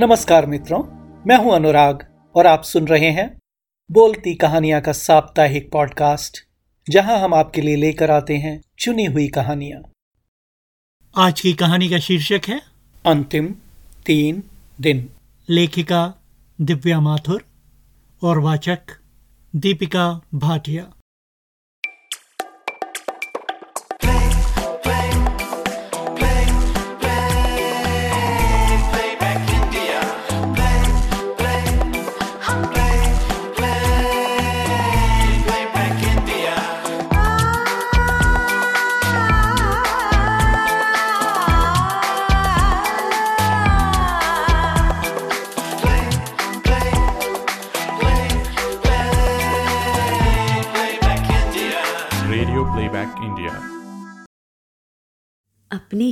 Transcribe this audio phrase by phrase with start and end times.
[0.00, 0.84] नमस्कार मित्रों
[1.26, 3.40] मैं हूँ अनुराग और आप सुन रहे हैं
[3.90, 6.38] बोलती कहानियाँ का साप्ताहिक पॉडकास्ट
[6.90, 9.82] जहाँ हम आपके लिए लेकर आते हैं चुनी हुई कहानियाँ।
[11.16, 12.60] आज की कहानी का शीर्षक है
[13.06, 13.54] अंतिम
[14.06, 14.42] तीन
[14.80, 15.10] दिन।
[15.48, 16.14] लेखिका
[16.60, 17.44] दिव्या माथुर
[18.22, 18.80] और वाचक
[19.56, 20.92] दीपिका भाटिया।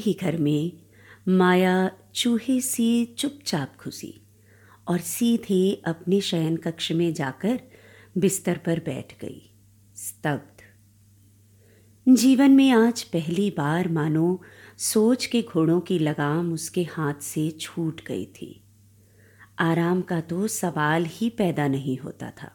[0.04, 0.72] ही घर में
[1.28, 4.20] माया चूहे सी चुपचाप घुसी
[4.88, 7.60] और सीधे अपने शयन कक्ष में जाकर
[8.19, 9.55] बिस्तर पर बैठ गई,
[9.97, 10.62] स्तब्ध।
[12.14, 14.42] जीवन में आज पहली बार मानो
[14.78, 18.64] सोच के घोड़ों की लगाम उसके हाथ से छूट गई थी।
[19.58, 22.52] आराम का तो सवाल ही पैदा नहीं होता था।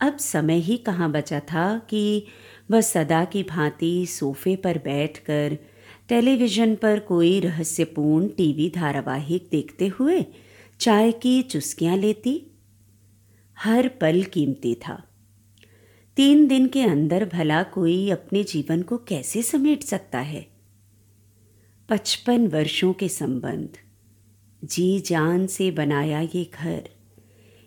[0.00, 2.26] अब समय ही कहाँ बचा था कि
[2.70, 5.58] वह सदा की भांति सोफे पर बैठकर
[6.08, 10.24] टेलीविज़न पर कोई रहस्यपूर्ण टीवी धारावाहिक देखते हुए
[10.80, 12.40] चाय की चुस्कियाँ लेती।
[13.56, 15.02] हर पल कीमती था।
[16.16, 20.46] तीन दिन के अंदर भला कोई अपने जीवन को कैसे समेट सकता है?
[21.88, 23.76] पचपन वर्षों के संबंध।
[24.64, 26.88] जी जान से बनाया ये घर,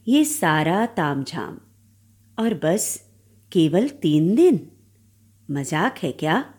[0.07, 1.59] ये सारा तामझाम।
[2.37, 3.11] और बस
[3.51, 4.59] केवल तीन दिन?
[5.51, 6.53] मज़ाक है क्या?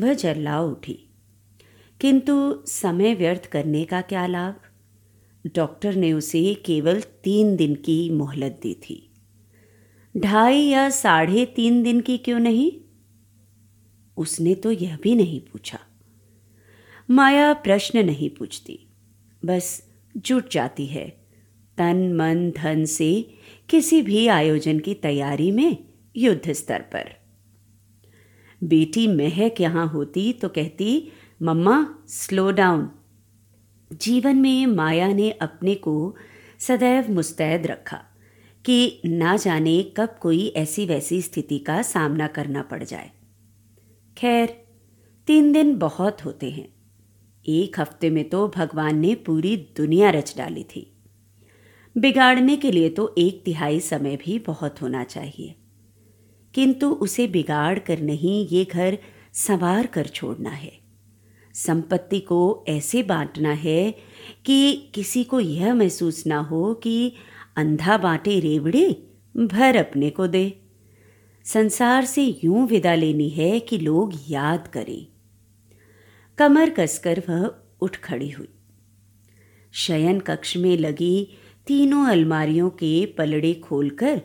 [0.00, 1.08] वह जल्ला उठी।
[2.00, 4.54] किंतु समय व्यर्थ करने का क्या लाभ?
[5.56, 9.10] डॉक्टर ने उसे केवल तीन दिन की मोहलत दी थी।
[10.16, 12.72] ढाई या साढ़े तीन दिन की क्यों नहीं?
[14.16, 15.78] उसने तो यह भी नहीं पूछा।
[17.10, 18.86] माया प्रश्न नहीं पूछती।
[19.44, 21.26] बस जुट जाती है।
[21.78, 23.34] तन, मन, धन से
[23.68, 25.76] किसी भी आयोजन की तैयारी में
[26.16, 27.19] युद्ध स्तर पर।
[28.64, 31.12] बेटी महक यहाँ होती तो कहती,
[31.42, 32.90] मम्मा स्लो डाउन
[33.92, 36.16] जीवन में माया ने अपने को
[36.58, 37.96] सदैव मुस्तैद रखा
[38.64, 43.10] कि ना जाने कब कोई ऐसी वैसी स्थिति का सामना करना पड़ जाए।
[44.18, 44.48] खैर,
[45.26, 46.68] तीन दिन बहुत होते हैं।
[47.48, 50.86] एक हफ़्ते में तो भगवान ने पूरी दुनिया रच डाली थी।
[51.98, 55.54] बिगाड़ने के लिए तो एक तिहाई समय भी बहुत होना चाहिए।
[56.54, 58.98] किंतु उसे बिगाड़ कर नहीं ये घर
[59.32, 60.80] संवार कर छोड़ना है।
[61.54, 63.94] संपत्ति को ऐसे बांटना है
[64.44, 67.12] कि किसी को यह महसूस ना हो कि
[67.56, 69.06] अंधा बांटे रेवड़े
[69.36, 70.60] भर अपने को दे।
[71.44, 75.06] संसार से यूँ विदा लेनी है कि लोग याद करें।
[76.38, 78.48] कमर कसकर वह उठ खड़ी हुई।
[79.72, 81.28] शयन कक्ष में लगी
[81.66, 84.22] तीनों अलमारियों के पलड़े खोलकर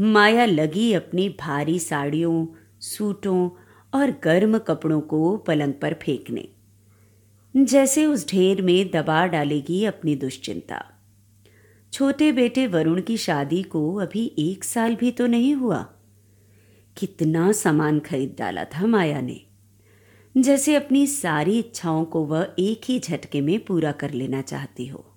[0.00, 2.46] माया लगी अपनी भारी साड़ियों,
[2.80, 3.50] सूटों
[3.94, 6.48] और गर्म कपड़ों को पलंग पर फेंकने।
[7.56, 10.84] जैसे उस ढेर में दबा डालेगी अपनी दुश्चिंता।
[11.92, 15.88] छोटे बेटे वरुण की शादी को अभी एक साल भी तो नहीं हुआ।
[16.96, 19.46] कितना सामान खरीद डाला था माया ने।
[20.36, 25.14] जैसे अपनी सारी इच्छाओं को वह एक ही झटके में पूरा कर लेना चाहती हो।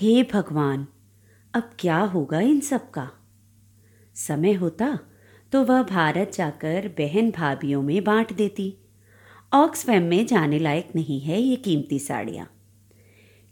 [0.00, 0.86] हे भगवान,
[1.54, 3.10] अब क्या होगा इन सब का?
[4.14, 4.98] समय होता
[5.52, 8.74] तो वह भारत जाकर बहन भाभीियों में बांट देती।
[9.52, 12.50] ऑक्सफैम में जाने लायक नहीं है ये कीमती साड़ियाँ।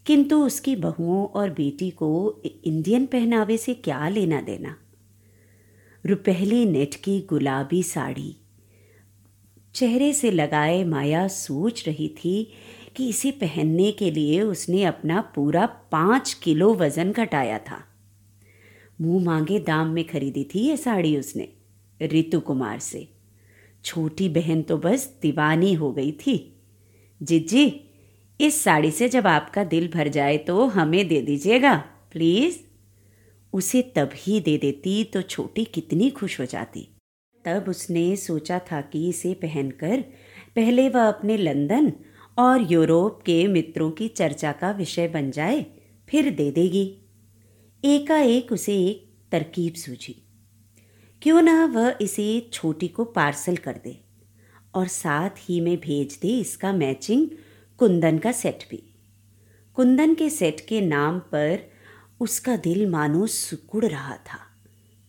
[0.07, 4.77] किंतु उसकी बहुओं और बेटी को इंडियन पहनावे से क्या लेना देना?
[6.07, 8.37] रुपहली नेट की गुलाबी साड़ी।
[9.75, 12.53] चेहरे से लगाए माया सोच रही थी
[12.97, 17.85] कि इसे पहनने के लिए उसने अपना पूरा पाँच किलो वज़न घटाया था।
[19.03, 21.49] मुँह मांगे दाम में खरीदी थी ये साड़ी उसने,
[22.01, 23.09] रितु कुमार से।
[23.85, 26.63] छोटी बहन तो बस दीवानी हो गई थी।
[27.23, 27.81] जिज्जी,
[28.41, 32.59] इस साड़ी से जब आपका दिल भर जाए तो हमें दे दीजिएगा, प्लीज़।
[33.53, 36.89] उसे तभी दे देती तो छोटी कितनी खुश हो जाती।
[37.45, 40.01] तब उसने सोचा था कि इसे पहनकर
[40.57, 41.93] पहले वह अपने लंदन
[42.39, 45.67] और यूरोप के मित्रों की चर्चा का विषय बन जाए,
[46.09, 47.02] फिर दे देगी।
[47.85, 50.15] एकाएक उसे एक तरकीब सूझी।
[51.23, 53.97] क्यों ना वह इसे छोटी को पार्सल कर दे
[54.75, 57.27] और साथ ही में भेज दे इसका मैचिंग
[57.79, 58.83] कुंदन का सेट भी।
[59.77, 61.59] कुंदन के सेट के नाम पर
[62.21, 64.39] उसका दिल मानो सुकुड़ रहा था।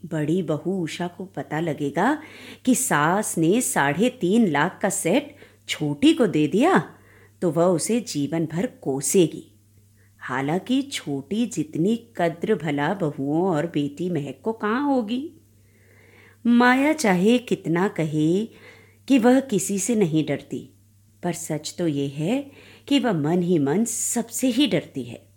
[0.02, 2.18] बड़ी बहू उषा को पता लगेगा
[2.66, 5.36] कि सास ने साढ़े तीन लाख का सेट
[5.70, 6.78] छोटी को दे दिया
[7.42, 9.50] तो वह उसे जीवन भर कोसेगी।
[10.24, 15.32] हालाँकि छोटी जितनी कद्र भला बहुओं और बेटी महक को कहाँ होगी?
[16.46, 18.46] माया चाहे कितना कहे
[19.08, 20.70] कि वह किसी से नहीं डरती,
[21.24, 22.52] पर सच तो ये है
[22.88, 25.28] कि वह मन ही मन सबसे ही डरती है।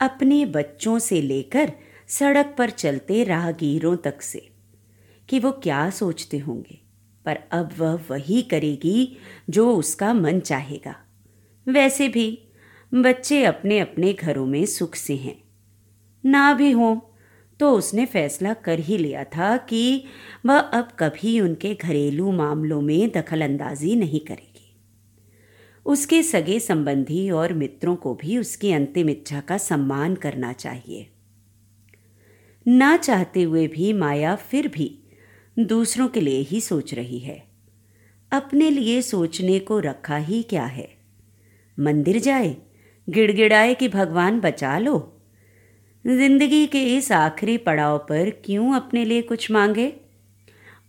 [0.00, 1.72] अपने बच्चों से लेकर
[2.08, 4.48] सड़क पर चलते राहगीरों तक से
[5.28, 6.80] कि वो क्या सोचते होंगे,
[7.24, 9.16] पर अब वह वही करेगी
[9.50, 10.96] जो उसका मन चाहेगा।
[11.68, 12.43] वैसे भी
[12.94, 15.44] बच्चे अपने अपने घरों में सुख से हैं।
[16.24, 16.96] ना भी हों
[17.60, 20.04] तो उसने फैसला कर ही लिया था कि
[20.46, 24.76] वह अब कभी उनके घरेलू मामलों में दखल अंदाजी नहीं करेगी।
[25.86, 31.10] उसके सगे संबंधी और मित्रों को भी उसकी अंतिम इच्छा का सम्मान करना चाहिए।
[32.66, 35.00] ना चाहते हुए भी माया फिर भी
[35.58, 37.44] दूसरों के लिए ही सोच रही है।
[38.32, 40.88] अपने लिए सोचने को रखा ही क्या है?
[41.80, 42.56] मंदिर जाए
[43.08, 45.22] गिड़गिड़ाए कि भगवान बचा लो।
[46.06, 49.92] ज़िंदगी के इस आखिरी पड़ाव पर क्यों अपने लिए कुछ मांगे?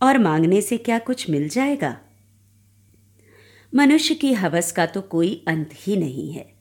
[0.01, 1.97] और मांगने से क्या कुछ मिल जाएगा?
[3.73, 6.53] मनुष्य की हवस का तो कोई अंत ही नहीं है।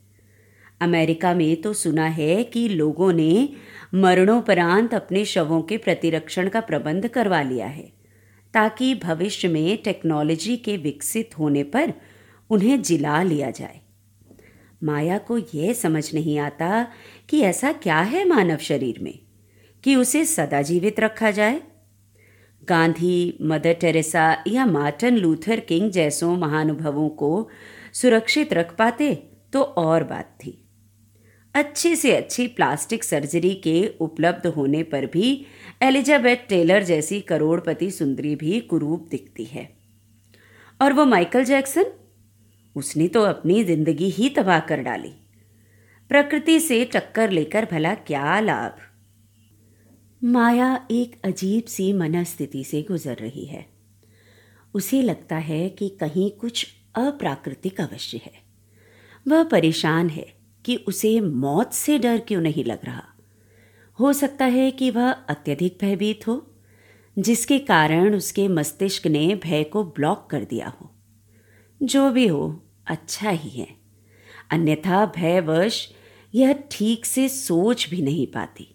[0.80, 3.48] अमेरिका में तो सुना है कि लोगों ने
[3.94, 7.92] मरणोपरांत अपने शवों के प्रतिरक्षण का प्रबंध करवा लिया है,
[8.54, 11.92] ताकि भविष्य में टेक्नोलॉजी के विकसित होने पर
[12.50, 13.80] उन्हें जिला लिया जाए।
[14.84, 16.86] माया को यह समझ नहीं आता
[17.28, 19.18] कि ऐसा क्या है मानव शरीर में,
[19.84, 21.60] कि उसे सदा जीवित रखा जाए।
[22.68, 27.48] गांधी, मदर टेरेसा या मार्टिन लूथर किंग जैसों महानुभवों को
[27.92, 29.14] सुरक्षित रख पाते
[29.52, 30.60] तो और बात थी।
[31.54, 35.46] अच्छी से अच्छी प्लास्टिक सर्जरी के उपलब्ध होने पर भी
[35.82, 39.68] एलिजाबेथ टेलर जैसी करोड़पति सुंदरी भी कुरूप दिखती है।
[40.80, 41.84] और वो माइकल जैक्सन?
[42.76, 45.12] उसने तो अपनी ज़िंदगी ही तबाह कर डाली।
[46.08, 48.76] प्रकृति से टक्कर लेकर भला क्या लाभ?
[50.24, 53.66] माया एक अजीब सी मनस्थिति से गुजर रही है।
[54.74, 58.32] उसे लगता है कि कहीं कुछ अप्राकृतिक अवश्य है।
[59.28, 60.34] वह परेशान है
[60.64, 63.02] कि उसे मौत से डर क्यों नहीं लग रहा?
[64.00, 66.54] हो सकता है कि वह अत्यधिक भयभीत हो,
[67.18, 70.90] जिसके कारण उसके मस्तिष्क ने भय को ब्लॉक कर दिया हो।
[71.82, 73.76] जो भी हो अच्छा ही है।
[74.50, 75.92] अन्यथा भयवश
[76.34, 78.68] यह ठीक से सोच भी नहीं पाती।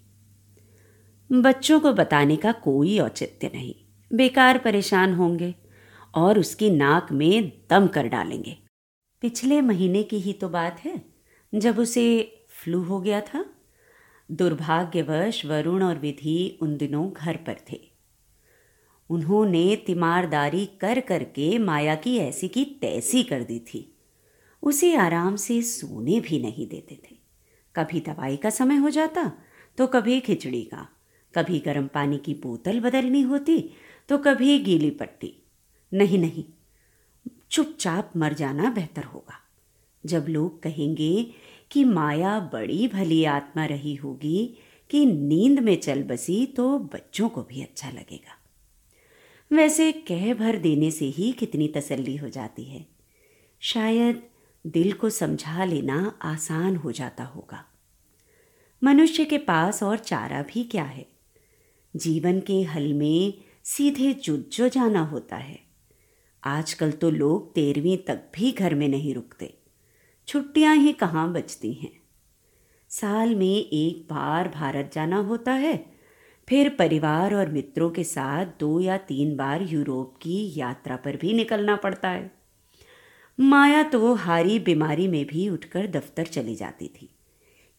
[1.32, 3.76] बच्चों को बताने का कोई औचित्य नहीं।
[4.14, 5.56] बेकार परेशान होंगे
[6.16, 8.58] और उसकी नाक में दम कर डालेंगे।
[9.22, 11.02] पिछले महीने की ही तो बात है,
[11.56, 13.46] जब उसे फ्लू हो गया था।
[14.32, 17.90] दुर्भाग्यवश वरुण और विधि उन दिनों घर पर थे।
[19.10, 23.99] उन्होंने तिमारदारी कर करके माया की ऐसी की तैसी कर दी थी।
[24.64, 27.16] उसे आराम से सोने भी नहीं देते थे।
[27.76, 29.32] कभी दवाई का समय हो जाता
[29.78, 30.88] तो कभी खिचड़ी का।
[31.34, 33.60] कभी गर्म पानी की बोतल बदलनी होती
[34.10, 35.34] तो कभी गीली पट्टी।
[35.92, 36.44] नहीं नहीं,
[37.52, 39.40] चुपचाप मर जाना बेहतर होगा।
[40.04, 41.32] जब लोग कहेंगे
[41.72, 44.58] कि माया बड़ी भली आत्मा रही होगी,
[44.89, 48.38] कि नींद में चल बसी तो बच्चों को भी अच्छा लगेगा।
[49.51, 52.86] वैसे कह भर देने से ही कितनी तसल्ली हो जाती है।
[53.62, 54.22] शायद
[54.68, 57.66] दिल को समझा लेना आसान हो जाता होगा।
[58.84, 61.08] मनुष्य के पास और चारा भी क्या है?
[61.96, 65.60] जीवन के हल में सीधे जुज्जो जाना होता है।
[66.44, 69.58] आजकल तो लोग तेरहवीं तक भी घर में नहीं रुकते।
[70.28, 72.00] छुट्टियाँ ही कहाँ बचती हैं?
[72.89, 75.86] साल में एक बार भारत जाना होता है,
[76.50, 81.34] फिर परिवार और मित्रों के साथ दो या तीन बार यूरोप की यात्रा पर भी
[81.34, 82.38] निकलना पड़ता है।
[83.39, 87.10] माया तो हारी बीमारी में भी उठकर दफ्तर चली जाती थी।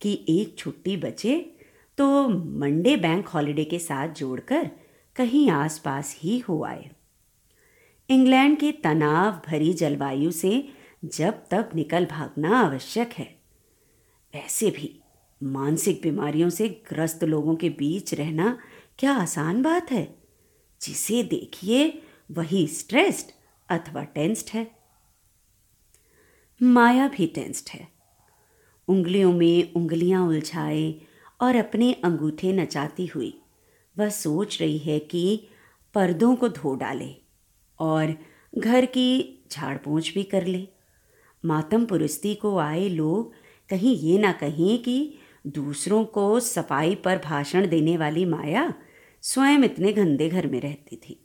[0.01, 1.57] कि एक छुट्टी बचे
[1.99, 4.71] तो मंडे बैंक हॉलिडे के साथ जोड़कर
[5.17, 6.91] कहीं आसपास ही हो आए।
[8.11, 10.69] इंग्लैंड के तनाव भरी जलवायु से
[11.05, 13.41] जब तब निकल भागना आवश्यक है।
[14.35, 15.01] ऐसे भी
[15.43, 18.59] मानसिक बीमारियों से ग्रस्त लोगों के बीच रहना
[18.99, 20.15] क्या आसान बात है?
[20.83, 23.31] जिसे देखिए वही स्ट्रेस्ड
[23.69, 24.80] अथवा टेंस्ड है।
[26.63, 27.89] माया भी टेंस्ड है।
[28.89, 30.95] उंगलियों में उंगलियाँ उलझाए
[31.41, 33.43] और अपने अंगूठे नचाती हुई
[33.99, 35.49] वह सोच रही है कि
[35.95, 37.15] पर्दों को धो डाले
[37.79, 38.15] और
[38.59, 40.69] घर की झाड़ पोंछ भी कर ले।
[41.45, 43.33] मातम पुरस्ती को आए लोग
[43.69, 48.75] कहीं ये ना कहें कि दूसरों को सफ़ाई पर भाषण देने वाली माया
[49.23, 51.25] स्वयं इतने गंदे घर में रहती थी।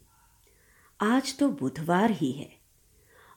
[1.02, 2.55] आज तो बुधवार ही है।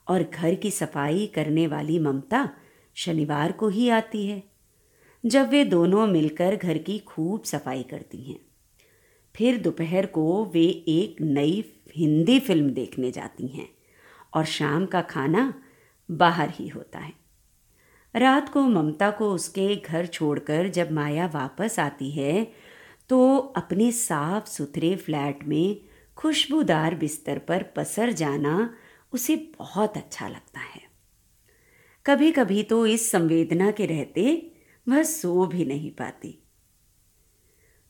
[0.09, 2.49] और घर की सफ़ाई करने वाली ममता
[2.97, 4.43] शनिवार को ही आती है,
[5.25, 8.39] जब वे दोनों मिलकर घर की खूब सफ़ाई करती हैं।
[9.35, 11.65] फिर दोपहर को वे एक नई
[11.97, 13.69] हिंदी फ़िल्म देखने जाती हैं
[14.35, 15.53] और शाम का खाना
[16.09, 17.13] बाहर ही होता है।
[18.15, 22.47] रात को ममता को उसके घर छोड़कर जब माया वापस आती है
[23.11, 25.81] तो अपने साफ़ सुथरे फ्लैट में
[26.17, 28.75] खुशबूदार बिस्तर पर पसर जाना
[29.13, 30.81] उसे बहुत अच्छा लगता है।
[32.07, 34.53] कभी कभी तो इस संवेदना के रहते
[34.89, 36.39] वह सो भी नहीं पाती।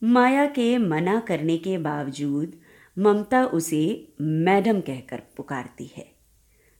[0.03, 2.57] माया के मना करने के बावजूद
[2.97, 6.07] ममता उसे मैडम कहकर पुकारती है,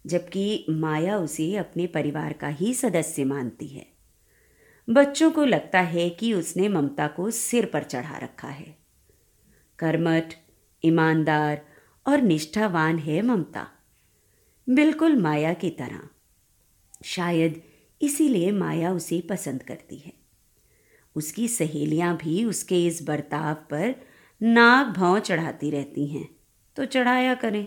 [0.05, 3.87] जबकि माया उसे अपने परिवार का ही सदस्य मानती है।
[4.89, 8.77] बच्चों को लगता है कि उसने ममता को सिर पर चढ़ा रखा है।
[9.79, 10.35] कर्मठ,
[10.85, 11.67] ईमानदार
[12.07, 13.67] और निष्ठावान है ममता।
[14.69, 16.01] बिल्कुल माया की तरह।
[17.05, 17.61] शायद
[18.01, 20.13] इसीलिए माया उसे पसंद करती है।
[21.17, 23.95] उसकी सहेलियाँ भी उसके इस बर्ताव पर
[24.43, 26.29] नाक भाव चढ़ाती रहती हैं
[26.77, 27.67] तो चढ़ाया करें।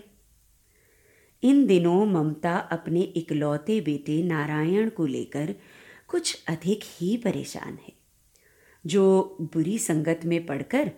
[1.42, 5.54] इन दिनों ममता अपने इकलौते बेटे नारायण को लेकर
[6.08, 7.92] कुछ अधिक ही परेशान है।
[8.86, 10.90] जो बुरी संगत में पड़कर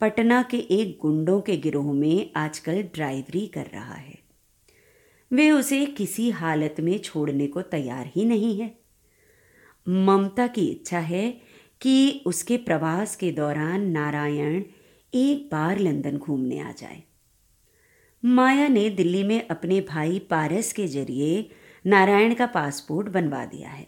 [0.00, 4.21] पटना के एक गुंडों के गिरोह में आजकल ड्राइवरी कर रहा है।
[5.32, 8.78] वे उसे किसी हालत में छोड़ने को तैयार ही नहीं है।
[9.88, 11.30] ममता की इच्छा है
[11.80, 14.62] कि उसके प्रवास के दौरान नारायण
[15.14, 17.02] एक बार लंदन घूमने आ जाए।
[18.24, 21.50] माया ने दिल्ली में अपने भाई पारस के ज़रिए
[21.86, 23.86] नारायण का पासपोर्ट बनवा दिया है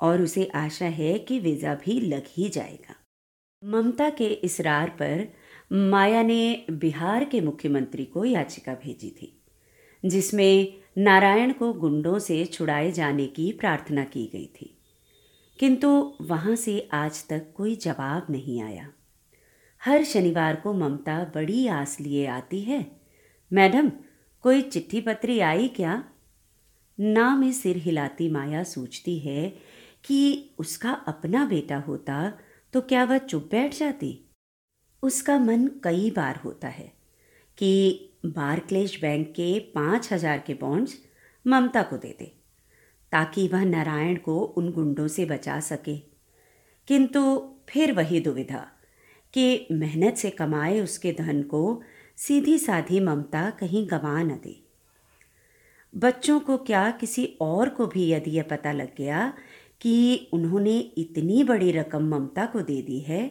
[0.00, 2.94] और उसे आशा है कि वीज़ा भी लग ही जाएगा।
[3.62, 5.28] ममता के इसरार पर
[5.72, 9.41] माया ने बिहार के मुख्यमंत्री को याचिका भेजी थी।
[10.04, 14.78] जिसमें नारायण को गुंडों से छुड़ाए जाने की प्रार्थना की गई थी।
[15.58, 18.92] किंतु वहाँ से आज तक कोई जवाब नहीं आया।
[19.84, 23.00] हर शनिवार को ममता बड़ी आस लिए आती है।
[23.52, 23.92] मैडम,
[24.40, 26.04] कोई चिट्ठी पत्री आई क्या?
[27.00, 29.56] ना में सिर हिलाती माया सोचती है
[30.04, 32.32] कि उसका अपना बेटा होता
[32.72, 34.24] तो क्या वह चुप बैठ जाती?
[35.02, 36.92] उसका मन कई बार होता है
[37.58, 40.94] कि बारक्लेज बैंक के पाँच हज़ार के बॉन्ड्स
[41.46, 42.24] ममता को दे दे,
[43.12, 45.96] ताकि वह नारायण को उन गुंडों से बचा सके।
[46.88, 47.22] किंतु
[47.68, 48.66] फिर वही दुविधा
[49.34, 51.80] कि मेहनत से कमाए उसके धन को
[52.18, 54.56] सीधी साधी ममता कहीं गंवा न दे।
[55.94, 59.32] बच्चों को क्या किसी और को भी यदि यह पता लग गया
[59.80, 63.30] कि उन्होंने इतनी बड़ी रकम ममता को दे दी है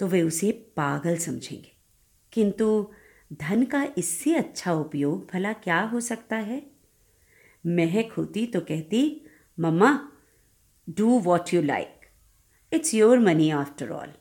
[0.00, 1.72] तो वे उसे पागल समझेंगे।
[2.32, 2.66] किंतु
[3.32, 6.66] धन का इससे अच्छा उपयोग भला क्या हो सकता है?
[7.66, 9.26] महक होती तो कहती,
[9.60, 10.12] mama,
[10.88, 12.00] do what you like
[12.72, 14.12] it's your money after all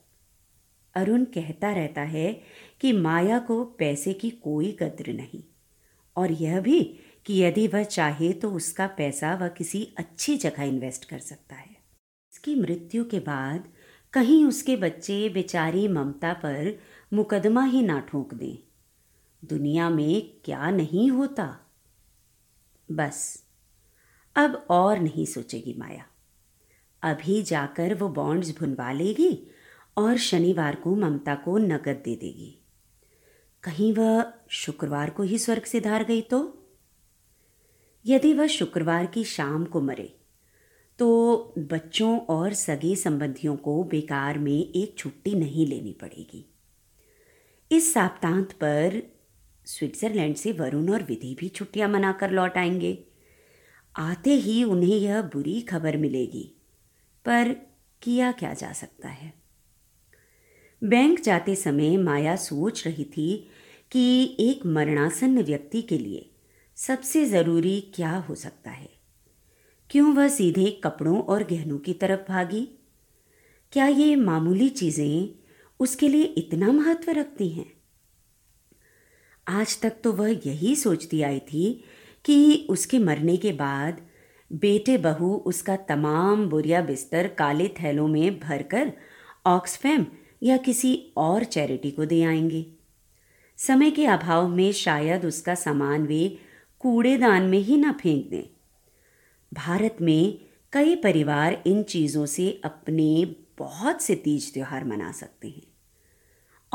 [0.95, 2.41] Arun कहता रहता है
[2.81, 5.43] कि माया को पैसे की कोई कद्र नहीं।
[6.15, 11.05] और यह भी कि यदि वह चाहे तो उसका पैसा वह किसी अच्छी जगह इन्वेस्ट
[11.05, 11.75] कर सकता है।
[12.33, 13.67] इसकी मृत्यु के बाद
[14.13, 16.79] कहीं उसके बच्चे बेचारी ममता पर
[17.13, 18.64] मुकदमा ही ना ठोक दें।
[19.49, 21.59] दुनिया में क्या नहीं होता?
[22.91, 23.45] बस।
[24.35, 26.05] अब और नहीं सोचेगी माया।
[27.01, 29.47] अभी जाकर वो बॉन्ड्स भुनवा लेगी
[29.97, 32.61] और शनिवार को ममता को नकद दे देगी।
[33.63, 36.67] कहीं वह शुक्रवार को ही स्वर्ग से धार गई तो?
[38.05, 40.19] यदि वह शुक्रवार की शाम को मरे
[40.99, 46.45] तो बच्चों और सगे संबंधियों को बेकार में एक छुट्टी नहीं लेनी पड़ेगी।
[47.71, 49.14] इस सप्तांत पर
[49.65, 53.03] स्विट्जरलैंड से वरुण और विधि भी छुट्टियाँ मनाकर लौट आएँगे।
[53.95, 56.55] आते ही उन्हें यह बुरी खबर मिलेगी,
[57.25, 57.55] पर
[58.01, 59.33] किया क्या जा सकता है?
[60.83, 63.47] बैंक जाते समय माया सोच रही थी
[63.91, 66.31] कि एक मरणासन्न व्यक्ति के लिए
[66.75, 68.89] सबसे ज़रूरी क्या हो सकता है।
[69.89, 72.69] क्यों वह सीधे कपड़ों और गहनों की तरफ़ भागी?
[73.71, 75.29] क्या ये मामूली चीज़ें
[75.79, 77.74] उसके लिए इतना महत्व रखती हैं?
[79.47, 81.83] आज तक तो वह यही सोचती आई थी
[82.25, 84.01] कि उसके मरने के बाद
[84.53, 88.93] बेटे बहू उसका तमाम बुरिया बिस्तर काले थैलों में भरकर
[89.45, 90.05] ऑक्सफैम
[90.43, 92.65] या किसी और चैरिटी को दे आएँगे।
[93.57, 96.37] समय के अभाव में शायद उसका सामान वे
[96.79, 98.43] कूड़ेदान में ही ना फेंक दें।
[99.53, 100.39] भारत में
[100.73, 105.74] कई परिवार इन चीज़ों से अपने बहुत से तीज त्यौहार मना सकते हैं।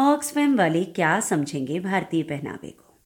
[0.01, 3.01] ऑक्सफैम वाले क्या समझेंगे भारतीय पहनावे को?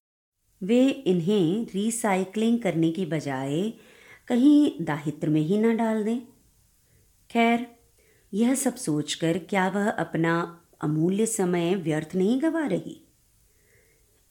[0.63, 3.73] वे इन्हें रिसाइकलिंग करने की बजाय
[4.29, 6.21] कहीं दाहित्र में ही ना डाल दें।
[7.31, 7.67] खैर,
[8.35, 13.09] यह सब सोचकर क्या वह अपना अमूल्य समय व्यर्थ नहीं गवा रही?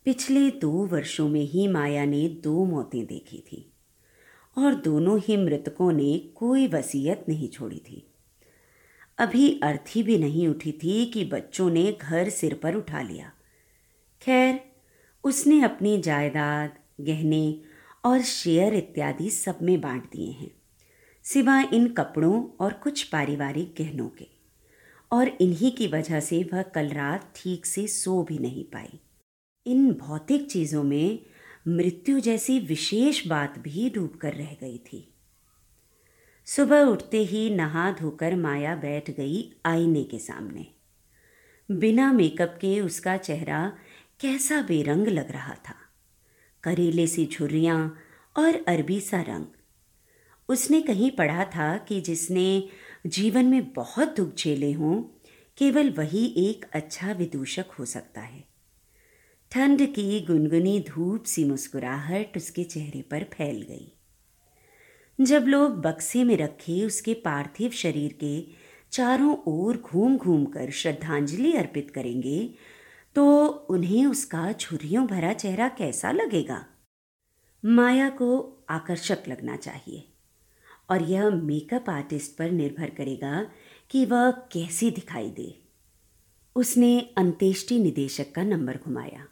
[0.06, 3.74] पिछले दो वर्षों में ही माया ने दो मौतें देखी थी
[4.58, 8.13] और दोनों ही मृतकों ने कोई वसीयत नहीं छोड़ी थी।
[9.20, 13.32] अभी अर्थी भी नहीं उठी थी कि बच्चों ने घर सिर पर उठा लिया।
[14.22, 14.60] खैर,
[15.24, 17.62] उसने अपनी जायदाद, गहने
[18.06, 20.52] और शेयर इत्यादि सब में बांट दिए हैं
[21.26, 24.28] सिवाय इन कपड़ों और कुछ पारिवारिक गहनों के,
[25.12, 29.00] और इन्हीं की वजह से वह कल रात ठीक से सो भी नहीं पाई।
[29.66, 31.20] इन भौतिक चीज़ों में
[31.68, 35.13] मृत्यु जैसी विशेष बात भी डूब कर रह गई थी।
[36.46, 40.68] सुबह उठते ही नहा धोकर माया बैठ गई आईने के सामने।
[41.72, 43.78] बिना मेकअप के उसका चेहरा
[44.20, 45.76] कैसा बेरंग लग रहा था।
[46.64, 47.98] करेले सी झुर्रियाँ
[48.38, 49.46] और अरबी सा रंग।
[50.50, 52.70] उसने कहीं पढ़ा था कि जिसने
[53.08, 55.04] जीवन में बहुत दुख झेले हों,
[55.58, 58.46] केवल वही एक अच्छा विदूषक हो सकता है।
[59.52, 63.98] ठंड की गुनगुनी धूप सी मुस्कुराहट उसके चेहरे पर फैल गई।
[65.22, 68.48] जब लोग बक्से में रखे उसके पार्थिव शरीर के
[68.92, 72.54] चारों ओर घूम घूम कर श्रद्धांजलि अर्पित करेंगे
[73.16, 76.66] तो उन्हें उसका छुरियों भरा चेहरा कैसा लगेगा?
[77.66, 80.14] माया को आकर्षक लगना चाहिए
[80.90, 83.52] और यह मेकअप आर्टिस्ट पर निर्भर करेगा
[83.90, 85.64] कि वह कैसी दिखाई दे।
[86.56, 89.28] उसने अंत्येष्टि निदेशक का नंबर घुमाया।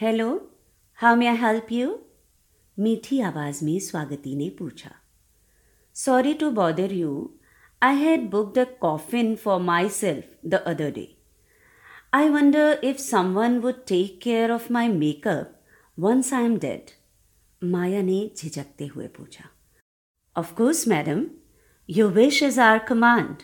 [0.00, 0.58] Hello,
[0.94, 2.03] how may I help you?
[2.78, 4.90] मीठी आवाज़ में स्वागती ने पूछा
[5.94, 7.34] sorry to bother you
[7.82, 11.10] I had book the coffin for myself the other day
[12.16, 15.46] I wonder if someone would take care of my makeup
[16.00, 16.90] once I am dead.
[17.64, 19.44] Maya ने झिझकते हुए पूछा
[20.36, 21.26] of course madam
[21.90, 23.36] your wish is our command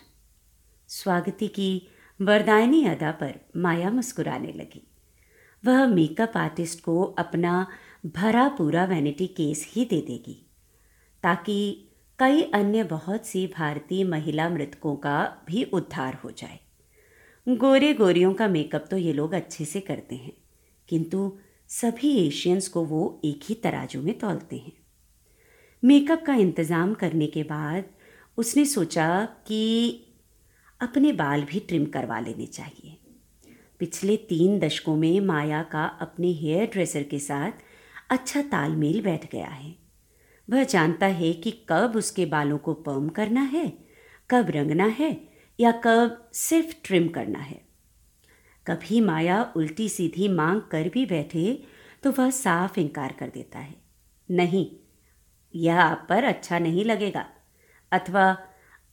[0.88, 1.88] Swagati की
[2.22, 4.86] वरदायनी अदा पर माया मुस्कुराने लगी।
[5.64, 7.66] वह मेकअप आर्टिस्ट को अपना
[8.04, 10.34] भरा पूरा वैनिटी केस ही दे देगी।
[11.24, 11.86] ताकि
[12.18, 16.58] कई अन्य बहुत सी भारतीय महिला मृतकों का भी उद्धार हो जाए।
[17.46, 20.32] गोरे गोरियों का मेकअप तो ये लोग अच्छे से करते हैं,
[20.88, 21.32] किंतु
[21.70, 24.72] सभी एशियंस को वो एक ही तराजू में तोलते हैं।
[25.82, 27.84] मेकअप का इंतज़ाम करने के बाद
[28.38, 30.06] उसने सोचा कि
[30.80, 32.96] अपने बाल भी ट्रिम करवा लेने चाहिए।
[33.80, 37.68] पिछले तीन दशकों में माया का अपने हेयर ड्रेसर के साथ
[38.10, 39.76] अच्छा तालमेल बैठ गया है।
[40.50, 43.78] वह जानता है कि कब उसके बालों को पर्म करना है,
[44.30, 45.28] कब रंगना है,
[45.60, 47.60] या कब सिर्फ़ ट्रिम करना है।
[48.66, 51.62] कभी माया उल्टी सीधी मांग कर भी बैठे
[52.02, 53.74] तो वह साफ़ इनकार कर देता है।
[54.30, 54.70] नहीं,
[55.54, 57.26] यह आप पर अच्छा नहीं लगेगा।
[57.92, 58.38] अथवा,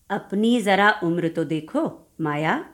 [0.10, 2.70] अपनी ज़रा उम्र तो देखो, माया।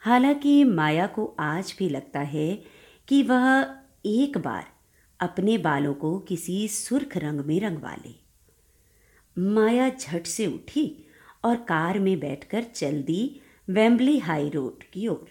[0.00, 2.62] हालाँकि माया को आज भी लगता है
[3.08, 3.76] कि वह
[4.06, 4.75] एक बार
[5.20, 8.14] अपने बालों को किसी सुर्ख रंग में रंगवा ले।
[9.38, 11.06] माया झट से उठी
[11.44, 15.28] और कार में बैठकर चल दी वेम्बली हाई रोड की ओर।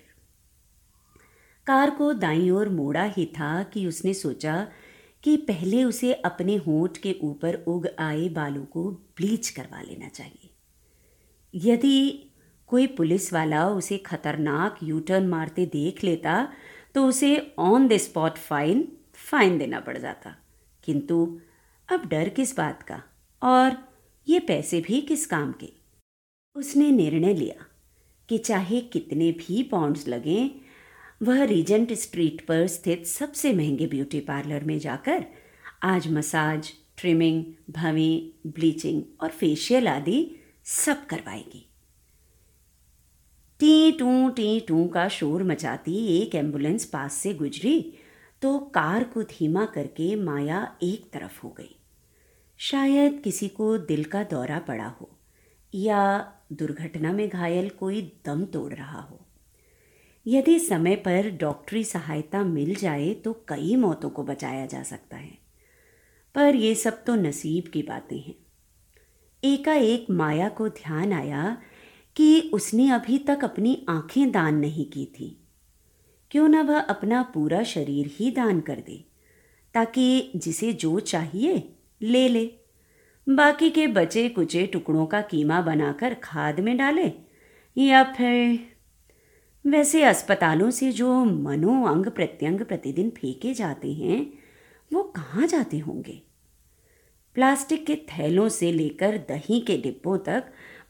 [1.68, 4.68] कार को दाई ओर मोड़ा ही था कि उसने सोचा
[5.24, 10.50] कि पहले उसे अपने होंठ के ऊपर उग आए बालों को ब्लीच करवा लेना चाहिए।
[11.56, 12.30] यदि
[12.68, 16.54] कोई पुलिस वाला उसे खतरनाक यूटर्न मारते देख लेता
[16.96, 18.95] तो उसे on the spot fine
[19.26, 20.36] fine देना पड़ जाता।
[20.84, 21.40] किंतु
[21.92, 23.04] अब डर किस बात का?
[23.44, 23.94] और
[24.28, 25.74] ये पैसे भी किस काम के?
[26.56, 27.66] उसने निर्णय लिया
[28.30, 30.50] कि चाहे कितने भी पाउंड्स लगें,
[31.24, 35.26] वह रीजेंट स्ट्रीट पर स्थित सबसे महँगे ब्यूटी पार्लर में जाकर
[35.84, 41.70] आज मसाज ट्रिमिंग भवी ब्लीचिंग और फेशियल आदि सब करवाएगी।
[43.60, 47.94] टी टू टी टू का शोर मचाती एक एंबुलेंस पास से गुजरी
[48.46, 51.80] तो कार को धीमा करके माया एक तरफ़ हो गई।
[52.58, 55.20] शायद किसी को दिल का दौरा पड़ा हो,
[55.76, 59.26] या दुर्घटना में घायल कोई दम तोड़ रहा हो।
[60.28, 65.38] यदि समय पर डॉक्टरी सहायता मिल जाए तो कई मौतों को बचाया जा सकता है।
[66.36, 68.36] पर ये सब तो नसीब की बातें हैं।
[69.44, 71.58] एकाएक माया को ध्यान आया
[72.16, 75.45] कि उसने अभी तक अपनी आँखें दान नहीं की थी।
[76.36, 79.06] क्यों ना वह अपना पूरा शरीर ही दान कर दे,
[79.74, 82.46] ताकि जिसे जो चाहिए ले ले।
[83.30, 87.12] बाकी के बचे कुचे टुकड़ों का कीमा बनाकर खाद में डाले,
[87.78, 88.60] या फिर
[89.68, 94.34] वैसे अस्पतालों से जो मनो अंग प्रत्यंग प्रतिदिन फेंके जाते हैं,
[94.94, 96.22] वो कहाँ जाते होंगे?
[97.34, 100.44] प्लास्टिक के थैलों से लेकर दही के डिब्बों तक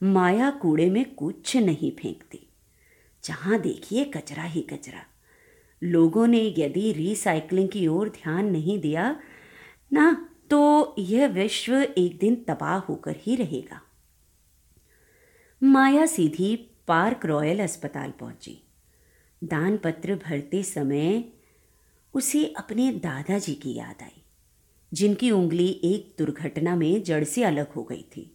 [0.04, 2.48] माया कूड़े में कुछ नहीं फेंकती।
[3.24, 5.06] जहाँ देखिए कचरा ही कचरा।
[5.86, 9.20] लोगों ने यदि रिसाइकलिंग की ओर ध्यान नहीं दिया,
[9.94, 13.82] ना तो यह विश्व एक दिन तबाह होकर ही रहेगा।
[15.62, 16.56] माया सीधी
[16.88, 18.62] पार्क रॉयल अस्पताल पहुँची।
[19.42, 21.24] दान पत्र भरते समय
[22.14, 24.22] उसे अपने दादाजी की याद आई,
[24.92, 28.32] जिनकी उंगली एक दुर्घटना में जड़ से अलग हो गई थी।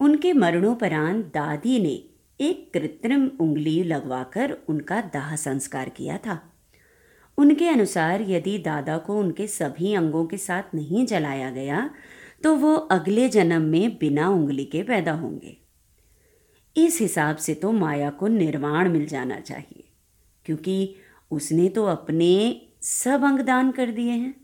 [0.00, 1.94] उनके मरणोपरांत दादी ने
[2.40, 6.53] एक कृत्रिम उंगली लगवाकर उनका दाह संस्कार किया था।
[7.38, 11.88] उनके अनुसार यदि दादा को उनके सभी अंगों के साथ नहीं जलाया गया
[12.42, 15.56] तो वो अगले जन्म में बिना उंगली के पैदा होंगे।
[16.76, 19.84] इस हिसाब से तो माया को निर्वाण मिल जाना चाहिए,
[20.46, 20.94] क्योंकि
[21.30, 24.34] उसने तो अपने सब अंग दान कर दिए हैं।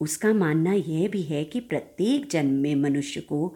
[0.00, 3.54] उसका मानना यह भी है कि प्रत्येक जन्म में मनुष्य को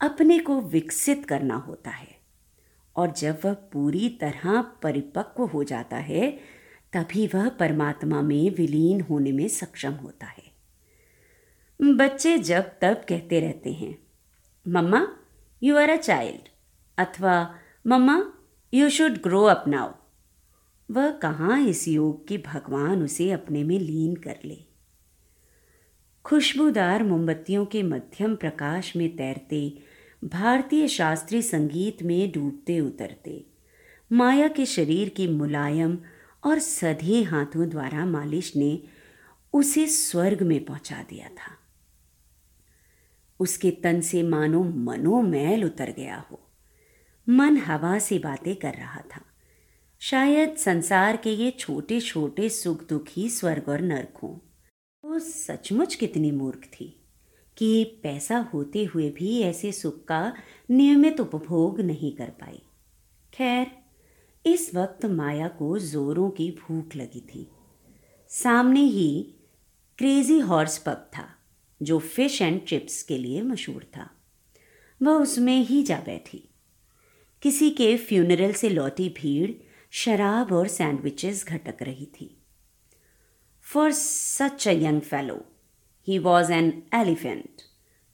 [0.00, 2.16] अपने को विकसित करना होता है,
[2.96, 6.30] और जब वह पूरी तरह परिपक्व हो जाता है
[6.92, 10.42] तभी वह परमात्मा में विलीन होने में सक्षम होता है।
[11.80, 13.98] बच्चे जब तब कहते रहते हैं,
[14.68, 15.06] mamma
[15.62, 16.48] you are a child
[16.98, 17.54] अथवा,
[17.86, 18.32] mamma
[18.74, 19.92] you should grow up now
[20.90, 24.58] वह कहाँ इस योग की भगवान उसे अपने में लीन कर ले।
[26.24, 29.78] खुशबूदार मोमबत्तियों के मध्यम प्रकाश में तैरते,
[30.24, 33.46] भारतीय शास्त्रीय संगीत में डूबते उतरते,
[34.12, 35.98] माया के शरीर की मुलायम
[36.44, 38.82] और सधे हाथों द्वारा मालिश ने
[39.52, 41.56] उसे स्वर्ग में पहुँचा दिया था।
[43.40, 46.40] उसके तन से मानो मनोमैल उतर गया हो।
[47.28, 49.20] मन हवा से बातें कर रहा था।
[49.98, 54.38] शायद संसार के ये छोटे छोटे सुख दुख ही स्वर्ग और नर्क हों
[55.04, 57.04] वो सचमुच कितनी मूर्ख थी
[57.56, 60.34] कि पैसा होते हुए भी ऐसे सुख का
[60.70, 62.62] नियमित उपभोग नहीं कर पाई।
[63.34, 63.79] खैर
[64.46, 67.50] इस वक्त माया को जोरों की भूख लगी थी।
[68.28, 69.34] सामने ही
[69.98, 71.28] क्रेजी हॉर्स पब था,
[71.82, 74.10] जो फ़िश एंड चिप्स के लिए मशहूर था।
[75.02, 76.48] वह उसमें ही जा बैठी।
[77.42, 79.50] किसी के फ्यूनरल से लौटी भीड़
[79.90, 82.42] शराब और सैंडविचेस घटक रही थी।
[83.62, 85.44] For such a young fellow
[86.08, 87.62] he was an elephant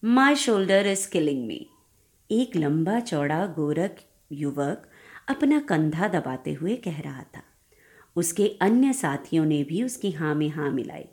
[0.04, 1.70] my shoulder is killing me
[2.30, 4.90] एक लंबा चौड़ा गोरख युवक
[5.28, 7.42] अपना कंधा दबाते हुए कह रहा था।
[8.16, 11.04] उसके अन्य साथियों ने भी उसकी हाँ में हाँ मिलाई।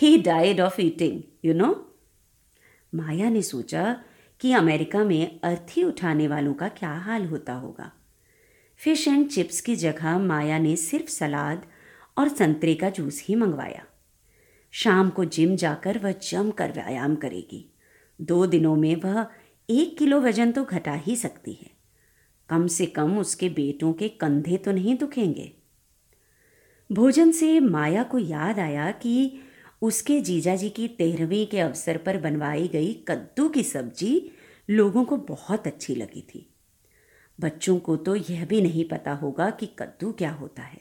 [0.00, 1.94] He died of eating you know
[2.94, 4.00] Maya ने सोचा
[4.40, 7.92] कि अमेरिका में अर्थी उठाने वालों का क्या हाल होता होगा।
[8.76, 11.66] फ़िश एंड चिप्स की जगह माया ने सिर्फ़ सलाद
[12.18, 13.84] और संतरे का जूस ही मंगवाया।
[14.72, 17.72] शाम को जिम जाकर वह जम कर व्यायाम करेगी।
[18.20, 19.26] दो दिनों में वह
[19.70, 21.75] एक किलो वज़न तो घटा ही सकती है।
[22.48, 25.52] कम से कम उसके बेटों के कंधे तो नहीं दुखेंगे।
[26.92, 29.40] भोजन से माया को याद आया कि
[29.82, 34.30] उसके जीजाजी की तेरहवीं के अवसर पर बनवाई गई कद्दू की सब्ज़ी
[34.70, 36.54] लोगों को बहुत अच्छी लगी थी।
[37.40, 40.80] बच्चों को तो यह भी नहीं पता होगा कि कद्दू क्या होता है।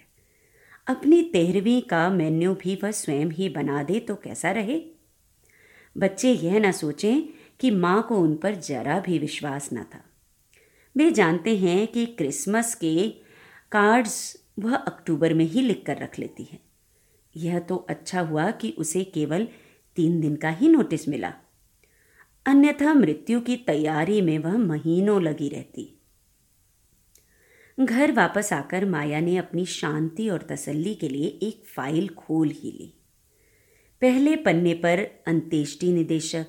[0.88, 4.82] अपनी तेरहवीं का मेन्यू भी वह स्वयं ही बना दे तो कैसा रहे?
[5.98, 7.22] बच्चे यह ना सोचें
[7.60, 10.04] कि माँ को उन पर जरा भी विश्वास न था।
[10.98, 13.10] वे जानते हैं कि क्रिसमस के
[13.72, 16.60] कार्ड्स वह अक्टूबर में ही लिख कर रख लेती है।
[17.38, 19.48] यह तो अच्छा हुआ कि उसे केवल
[19.96, 21.34] तीन दिन का ही नोटिस मिला।
[22.46, 26.00] अन्यथा मृत्यु की तैयारी में वह महीनों लगी रहती।
[27.80, 32.72] घर वापस आकर माया ने अपनी शांति और तसल्ली के लिए एक फ़ाइल खोल ही
[32.72, 32.94] ली।
[34.02, 36.46] पहले पन्ने पर अंत्येष्टि निदेशक,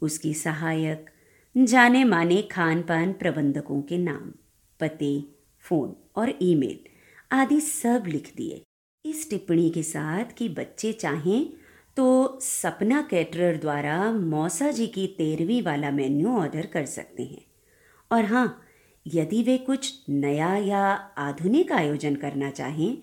[0.00, 1.10] उसकी सहायक
[1.56, 4.32] जाने माने खान पान प्रबंधकों के नाम,
[4.80, 5.24] पते,
[5.64, 6.78] फ़ोन और ईमेल
[7.32, 8.62] आदि सब लिख दिए।
[9.04, 11.46] इस टिप्पणी के साथ कि बच्चे चाहें
[11.96, 17.44] तो सपना कैटरर द्वारा मौसा जी की तेरहवीं वाला मेन्यू ऑर्डर कर सकते हैं।
[18.10, 18.62] और हाँ
[19.06, 20.84] यदि वे कुछ नया या
[21.18, 22.96] आधुनिक आयोजन करना चाहें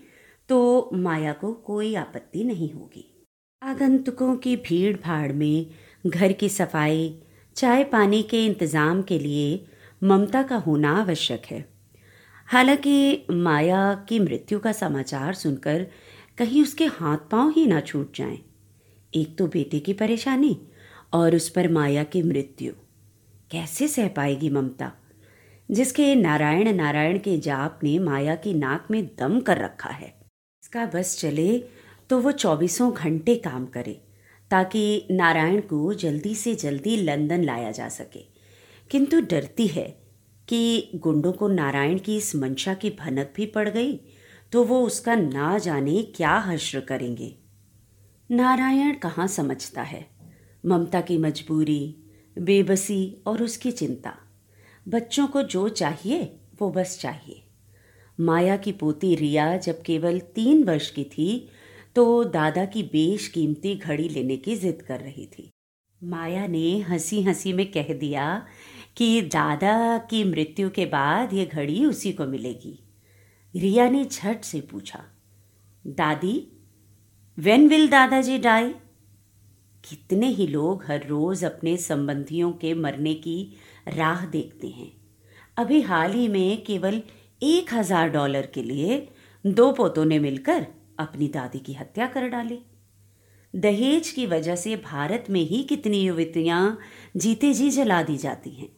[0.49, 3.27] तो माया को कोई आपत्ति नहीं होगी।
[3.61, 5.65] आगंतुकों की भीड़ भाड़ में
[6.07, 7.19] घर की सफ़ाई
[7.55, 9.65] चाय पानी के इंतज़ाम के लिए
[10.03, 11.65] ममता का होना आवश्यक है।
[12.49, 15.85] हालाँकि माया की मृत्यु का समाचार सुनकर
[16.37, 18.37] कहीं उसके हाथ पाँव ही ना छूट जाएँ।
[19.13, 20.57] एक तो बेटे की परेशानी
[21.13, 22.71] और उस पर माया की मृत्यु।
[23.51, 24.91] कैसे सह पाएगी ममता?
[25.69, 30.07] जिसके नारायण नारायण के जाप ने माया की नाक में दम कर रखा है।
[30.63, 31.57] इसका बस चले
[32.09, 34.01] तो वो चौबीसों घंटे काम करे।
[34.53, 38.19] ताकि नारायण को जल्दी से जल्दी लंदन लाया जा सके।
[38.91, 40.03] किंतु डरती है
[40.47, 43.99] कि गुंडों को नारायण की इस मंशा की भनक भी पड़ गई
[44.51, 47.35] तो वो उसका ना जाने क्या हश्र करेंगे।
[48.31, 50.07] नारायण कहाँ समझता है?
[50.65, 51.95] ममता की मजबूरी,
[52.39, 54.13] बेबसी और उसकी चिंता।
[54.87, 57.43] बच्चों को जो चाहिए, वो बस चाहिए।
[58.19, 61.49] माया की पोती रिया जब केवल तीन वर्ष की थी
[61.95, 65.49] तो दादा की बेशकीमती घड़ी लेने की जिद कर रही थी।
[66.01, 68.25] माया ने हँसी हँसी में कह दिया
[68.97, 72.79] कि दादा की मृत्यु के बाद ये घड़ी उसी को मिलेगी।
[73.53, 75.03] रिया ने झट से पूछा,
[75.85, 76.35] दादी
[77.37, 78.73] वेन विल दादाजी डाई
[79.83, 83.53] कितने ही लोग हर रोज अपने संबंधियों के मरने की
[83.87, 84.91] राह देखते हैं।
[85.57, 87.01] अभी हाल ही में केवल
[87.43, 89.07] एक हज़ार डॉलर के लिए
[89.45, 90.65] दो पोतों ने मिलकर
[91.03, 92.59] अपनी दादी की हत्या कर डाली।
[93.55, 96.79] दहेज की वजह से भारत में ही कितनी युवतियाँ
[97.17, 98.69] जीते जी जला दी जाती हैं।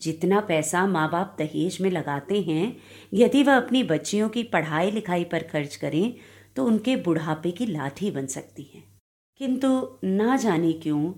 [0.00, 2.76] जितना पैसा माँ बाप दहेज में लगाते हैं,
[3.14, 6.14] यदि वह अपनी बच्चियों की पढ़ाई लिखाई पर खर्च करें
[6.56, 8.84] तो उनके बुढ़ापे की लाठी बन सकती हैं।
[9.36, 11.12] किंतु ना जाने क्यों,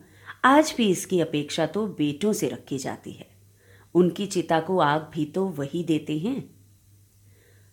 [0.44, 3.26] आज भी इसकी अपेक्षा तो बेटों से रखी जाती है।
[3.94, 6.57] उनकी चिता को आग भी तो वही देते हैं।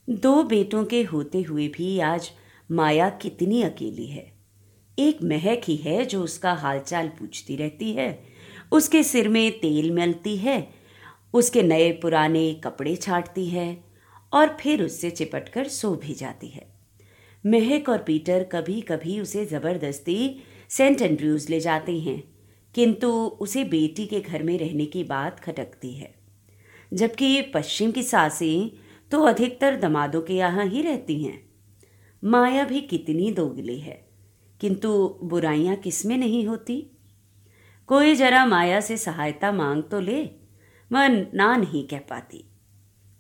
[0.07, 2.29] दो बेटों के होते हुए भी आज
[2.69, 4.25] माया कितनी अकेली है।
[4.97, 8.07] एक महक ही है जो उसका हालचाल पूछती रहती है।
[8.71, 10.67] उसके सिर में तेल मलती है,
[11.33, 13.83] उसके नए पुराने कपड़े छाटती है
[14.33, 16.67] और फिर उससे चिपट कर सो भी जाती है।
[17.45, 22.23] महक और पीटर कभी कभी उसे ज़बरदस्ती सेंट एंड्रयूज़ ले जाते हैं,
[22.75, 26.13] किंतु उसे बेटी के घर में रहने की बात खटकती है।
[26.93, 28.84] जबकि पश्चिम की सासें
[29.15, 31.37] तो अधिकतर दमादों के यहाँ ही रहती हैं।
[32.23, 33.93] माया भी कितनी दोगली है,
[34.61, 36.75] किंतु बुराइयाँ किसमें नहीं होती?
[37.89, 40.21] कोई जरा माया से सहायता मांग तो ले
[40.91, 42.43] वह ना नहीं कह पाती।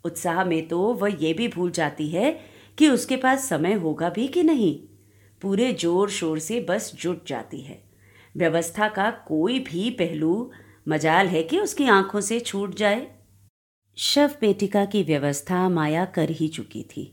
[0.05, 2.31] उत्साह में तो वह ये भी भूल जाती है
[2.77, 4.75] कि उसके पास समय होगा भी कि नहीं।
[5.41, 7.83] पूरे ज़ोर शोर से बस जुट जाती है।
[8.35, 10.51] व्यवस्था का कोई भी पहलू,
[10.87, 13.14] मजाल है कि उसकी आँखों से छूट जाए।
[13.97, 17.11] शव पेटिका की व्यवस्था माया कर ही चुकी थी।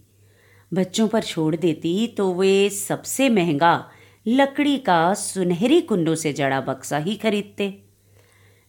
[0.73, 3.91] बच्चों पर छोड़ देती तो वे सबसे महँगा
[4.27, 7.85] लकड़ी का सुनहरी कुंडों से जड़ा बक्सा ही खरीदते।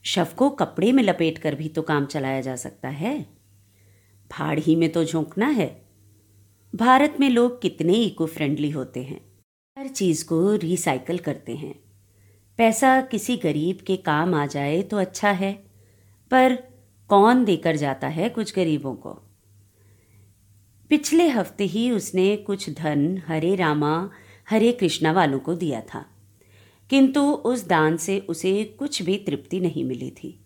[0.04, 3.20] शव को कपड़े में लपेट कर भी तो काम चलाया जा सकता है।
[4.32, 5.86] भाड़ ही में तो झोंकना है।
[6.76, 9.22] भारत में लोग कितने इको फ्रेंडली होते हैं।
[9.78, 11.74] हर चीज़ को रिसाइकल करते हैं।
[12.58, 15.54] पैसा किसी गरीब के काम आ जाए तो अच्छा है,
[16.32, 16.73] पर
[17.10, 19.10] कौन देकर जाता है कुछ गरीबों को?
[20.90, 24.10] पिछले हफ़्ते ही उसने कुछ धन हरे रामा,
[24.50, 26.06] हरे कृष्णा वालों को दिया था।
[26.90, 30.40] किंतु उस दान से उसे कुछ भी तृप्ति नहीं मिली थी।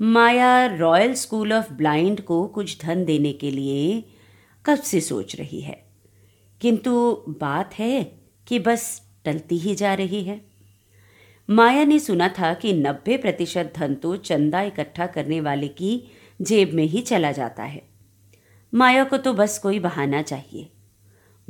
[0.00, 4.04] Maya royal school of blind को कुछ धन देने के लिए
[4.66, 5.86] कब से सोच रही है?
[6.60, 10.55] किंतु बात है कि बस टलती ही जा रही है।
[11.50, 16.04] माया ने सुना था कि नब्बे प्रतिशत धन तो चंदा इकट्ठा करने वाले की
[16.42, 17.88] जेब में ही चला जाता है।
[18.74, 20.72] माया को तो बस कोई बहाना चाहिए।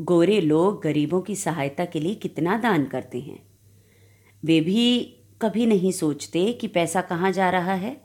[0.01, 3.43] गोरे लोग गरीबों की सहायता के लिए कितना दान करते हैं।
[4.45, 5.01] वे भी
[5.43, 8.01] कभी नहीं सोचते कि पैसा कहाँ जा रहा है।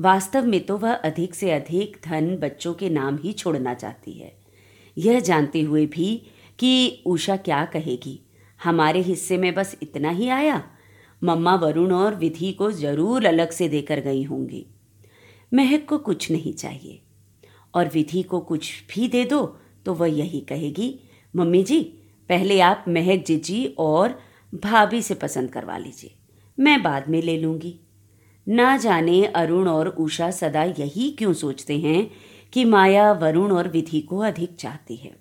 [0.00, 4.36] वास्तव में तो वह अधिक से अधिक धन बच्चों के नाम ही छोड़ना चाहती है।
[4.98, 6.26] यह जानते हुए भी
[6.58, 8.25] कि उषा क्या कहेगी।
[8.66, 10.62] हमारे हिस्से में बस इतना ही आया।
[11.22, 14.66] मम्मा वरुण और विधि को ज़रूर अलग से देकर गई होंगी।
[15.52, 17.00] महक को कुछ नहीं चाहिए।
[17.74, 19.44] और विधि को कुछ भी दे दो
[19.86, 20.98] तो वह यही कहेगी,
[21.34, 21.80] मम्मी जी,
[22.30, 24.18] पहले आप महक जीजी और
[24.52, 26.14] भाभी से पसंद करवा लीजिए।
[26.58, 27.74] मैं बाद में ले लूँगी।
[28.46, 32.10] ना जाने अरुण और उषा सदा यही क्यों सोचते हैं
[32.52, 35.16] कि माया वरुण और विधि को अधिक चाहती है।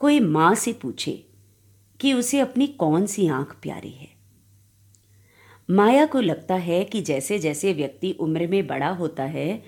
[0.00, 1.12] कोई माँ से पूछे
[2.04, 4.08] कि उसे अपनी कौन सी आँख प्यारी है।
[5.70, 9.62] माया को लगता है कि जैसे जैसे व्यक्ति उम्र में बड़ा होता है,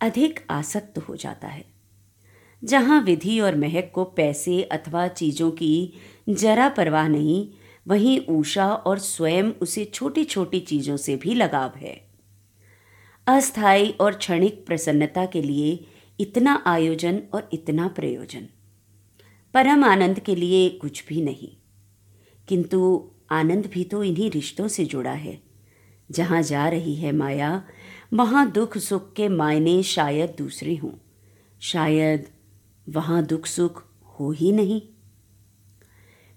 [0.00, 1.64] अधिक आसक्त हो जाता है।
[2.64, 5.92] जहाँ विधि और महक को पैसे अथवा चीज़ों की
[6.28, 7.50] जरा परवाह नहीं,
[7.88, 12.08] वहीं ऊषा और स्वयं उसे छोटी छोटी चीज़ों से भी लगाव है।
[13.26, 15.86] अस्थायी और क्षणिक प्रसन्नता के लिए
[16.20, 18.48] इतना आयोजन और इतना प्रयोजन।
[19.54, 21.59] परम आनंद के लिए कुछ भी नहीं।
[22.50, 25.40] किंतु आनंद भी तो इन्हीं रिश्तों से जुड़ा है।
[26.10, 27.64] जहाँ जा रही है माया,
[28.14, 30.92] वहाँ दुख सुख के मायने शायद दूसरे हों।
[31.60, 32.28] शायद
[32.88, 34.82] वहाँ दुख सुख हो ही नहीं।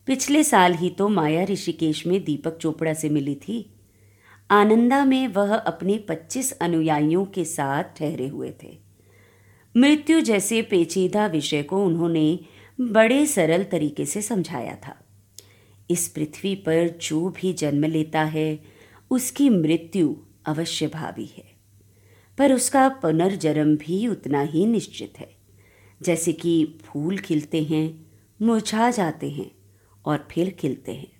[0.06, 3.74] पिछले साल ही तो माया ऋषिकेश में दीपक चोपड़ा से मिली थी।
[4.52, 8.78] आनंदा में वह अपने पच्चीस अनुयायियों के साथ ठहरे हुए थे।
[9.78, 12.40] मृत्यु जैसे पेचीदा विषय को उन्होंने
[12.82, 15.03] बड़े सरल तरीके से समझाया था।
[15.90, 18.60] इस पृथ्वी पर जो भी जन्म लेता है,
[19.12, 20.16] उसकी मृत्यु
[20.46, 21.54] अवश्य भावी है।
[22.38, 25.36] पर उसका पुनर्जन्म भी उतना ही निश्चित है।
[26.02, 28.06] जैसे कि फूल खिलते हैं,
[28.42, 29.52] मुरझा जाते हैं
[30.06, 31.12] और फिर खिलते हैं।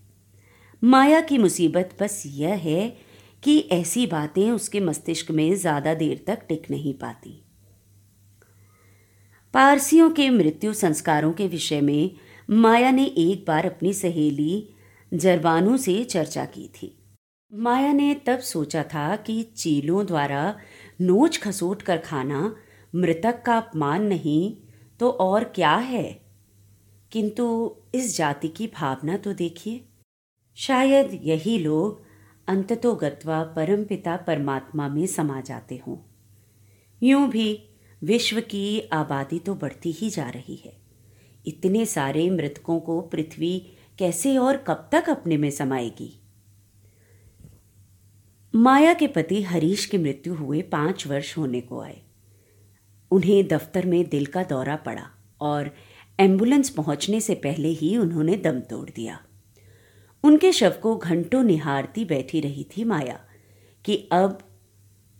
[0.84, 2.98] माया की मुसीबत बस यह है
[3.44, 7.44] कि ऐसी बातें उसके मस्तिष्क में ज़्यादा देर तक टिक नहीं पाती।
[9.54, 12.12] पारसियों के मृत्यु संस्कारों के विषय में
[12.50, 14.70] माया ने एक बार अपनी सहेली
[15.14, 17.00] जरबानू से चर्चा की थी।
[17.54, 20.58] माया ने तब सोचा था कि चीलों द्वारा
[21.02, 22.56] नोच खसोट कर खाना
[22.96, 24.56] मृतक का अपमान नहीं
[25.00, 26.22] तो और क्या है?
[27.12, 29.86] किंतु इस जाति की भावना तो देखिए।
[30.56, 32.04] शायद यही लोग
[32.48, 35.98] अंततोगत्वा परमपिता परमात्मा में समा जाते हों।
[37.04, 37.64] यूँ भी
[38.04, 40.83] विश्व की आबादी तो बढ़ती ही जा रही है।
[41.46, 46.20] इतने सारे मृतकों को पृथ्वी कैसे और कब तक अपने में समाएगी?
[48.56, 52.02] माया के पति हरीश की मृत्यु हुए पाँच वर्ष होने को आए।
[53.12, 55.10] उन्हें दफ्तर में दिल का दौरा पड़ा
[55.42, 55.76] और
[56.20, 59.20] एंबुलेंस पहुँचने से पहले ही उन्होंने दम तोड़ दिया।
[60.24, 63.26] उनके शव को घंटों निहारती बैठी रही थी माया
[63.86, 64.60] कि अब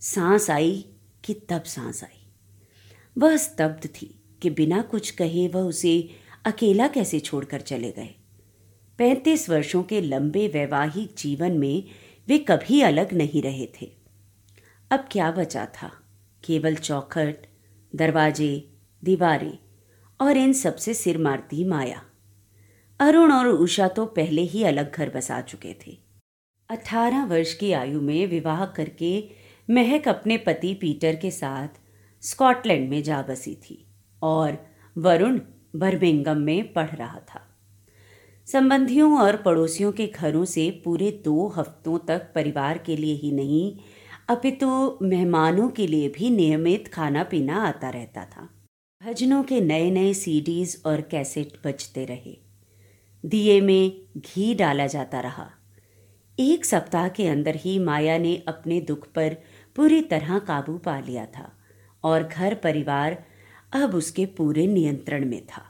[0.02, 0.86] सांस आई
[1.24, 2.32] कि तब सांस आई।
[3.18, 6.10] वह स्तब्ध थी। कि बिना कुछ कहे वह उसे
[6.46, 8.16] अकेला कैसे छोड़कर चले गए?
[8.98, 11.84] पैंतीस वर्षों के लंबे वैवाहिक जीवन में
[12.28, 13.92] वे कभी अलग नहीं रहे थे।
[14.92, 15.92] अब क्या बचा था?
[16.44, 17.36] केवल चौखट,
[17.96, 19.58] दरवाजे, दीवारें
[20.22, 22.06] और इन सबसे सिर मारती माया।
[23.00, 25.98] अरुण और उषा तो पहले ही अलग घर बसा चुके थे।
[26.70, 29.30] अठारह वर्ष की आयु में विवाह करके
[29.70, 31.68] महक अपने पति पीटर के साथ
[32.22, 33.88] स्कॉटलैंड में जा बसी थी।
[34.24, 34.58] और
[34.98, 35.40] वरुण
[35.76, 37.42] बर्मिंगम में पढ़ रहा था।
[38.48, 43.78] संबंधियों और पड़ोसियों के घरों से पूरे दो हफ्तों तक परिवार के लिए ही नहीं,
[44.30, 48.50] अपितु तो मेहमानों के लिए भी नियमित खाना पीना आता रहता था।
[49.02, 52.38] भजनों के नए नए सीडीज और कैसेट बजते रहे।
[53.24, 55.50] दिए में घी डाला जाता रहा।
[56.40, 59.36] एक सप्ताह के अंदर ही माया ने अपने दुख पर
[59.76, 61.52] पूरी तरह काबू पा लिया था
[62.04, 63.26] और घर परिवार
[63.74, 65.64] अब उसके पूरे नियंत्रण में था।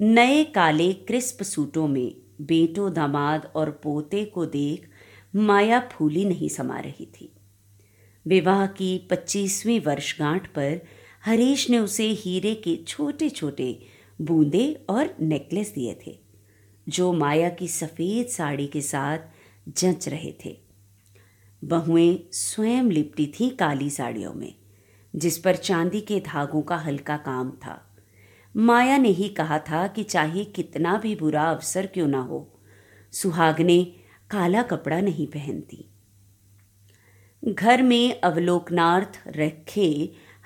[0.00, 4.88] नए काले क्रिस्प सूटों में बेटो दामाद और पोते को देख
[5.36, 7.32] माया फूली नहीं समा रही थी।
[8.26, 10.80] विवाह की पच्चीसवीं वर्षगांठ पर
[11.24, 13.78] हरीश ने उसे हीरे के छोटे छोटे
[14.20, 16.18] बूंदे और नेकलेस दिए थे,
[16.88, 19.18] जो माया की सफ़ेद साड़ी के साथ
[19.68, 20.56] जंच रहे थे।
[21.64, 24.57] बहुएँ स्वयं लिपटी थी काली साड़ियों में।
[25.14, 27.82] जिस पर चांदी के धागों का हल्का काम था।
[28.54, 32.40] माया ने ही कहा था कि चाहे कितना भी बुरा अवसर क्यों ना हो
[33.12, 33.84] सुहागने
[34.30, 35.84] काला कपड़ा नहीं पहनती।
[37.42, 39.88] घर में अवलोकनार्थ रखे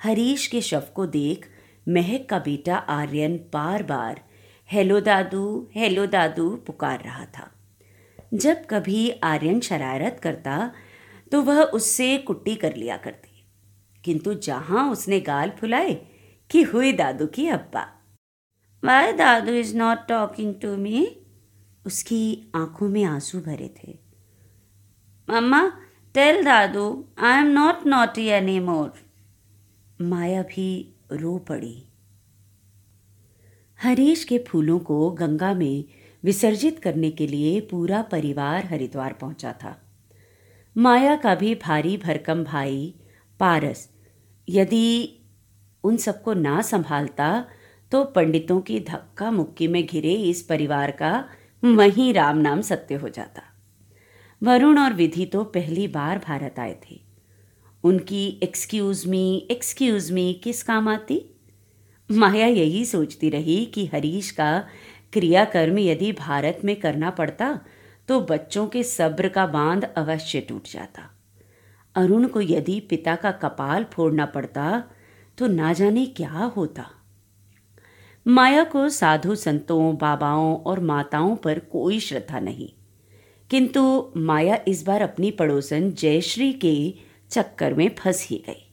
[0.03, 1.47] हरीश के शव को देख
[1.87, 4.21] महक का बेटा आर्यन बार बार
[4.69, 7.49] हेलो दादू हेलो दादू पुकार रहा था।
[8.33, 10.71] जब कभी आर्यन शरारत करता
[11.31, 13.32] तो वह उससे कुट्टी कर लिया करती।
[14.03, 15.93] किंतु जहाँ उसने गाल फुलाए
[16.49, 17.87] कि हुई दादू की अब्बा।
[18.83, 21.05] Why Dadu is not talking to me
[21.85, 23.97] उसकी आँखों में आँसू भरे थे।
[25.29, 25.71] मम्मा
[26.15, 28.91] tell Dadu I am not naughty any more
[30.01, 31.87] Maya भी रो पड़ी।
[33.83, 35.85] हरीश के फूलों को गंगा में
[36.23, 39.75] विसर्जित करने के लिए पूरा परिवार हरिद्वार पहुँचा था।
[40.77, 42.93] माया का भी भारी भरकम भाई,
[43.39, 43.89] पारस
[44.49, 45.19] यदि
[45.83, 47.45] उन सबको ना संभालता
[47.91, 51.29] तो पंडितों की धक्का मुक्की में घिरे इस परिवार का
[51.63, 53.41] वहीं राम नाम सत्य हो जाता।
[54.43, 56.99] वरुण और विधि तो पहली बार भारत आए थे।
[57.83, 61.21] उनकी एक्सक्यूज़ मी एक्सक्यूज़ मी किस काम आती?
[62.11, 64.65] माया यही सोचती रही कि हरीश का
[65.13, 67.59] क्रियाकर्म यदि भारत में करना पड़ता
[68.07, 71.12] तो बच्चों के सब्र का बाँध अवश्य टूट जाता।
[71.95, 74.83] अरुण को यदि पिता का कपाल फोड़ना पड़ता
[75.37, 76.85] तो ना जाने क्या होता।
[78.25, 82.69] माया को साधु संतों, बाबाओं और माताओं पर कोई श्रद्धा नहीं।
[83.49, 86.93] किंतु माया इस बार अपनी पड़ोसन जयश्री के
[87.29, 88.71] चक्कर में फंस ही गई,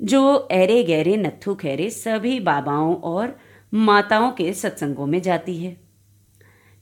[0.00, 3.36] जो ऐरे गहरे नत्थु खैरे सभी बाबाओं और
[3.74, 5.76] माताओं के सत्संगों में जाती है।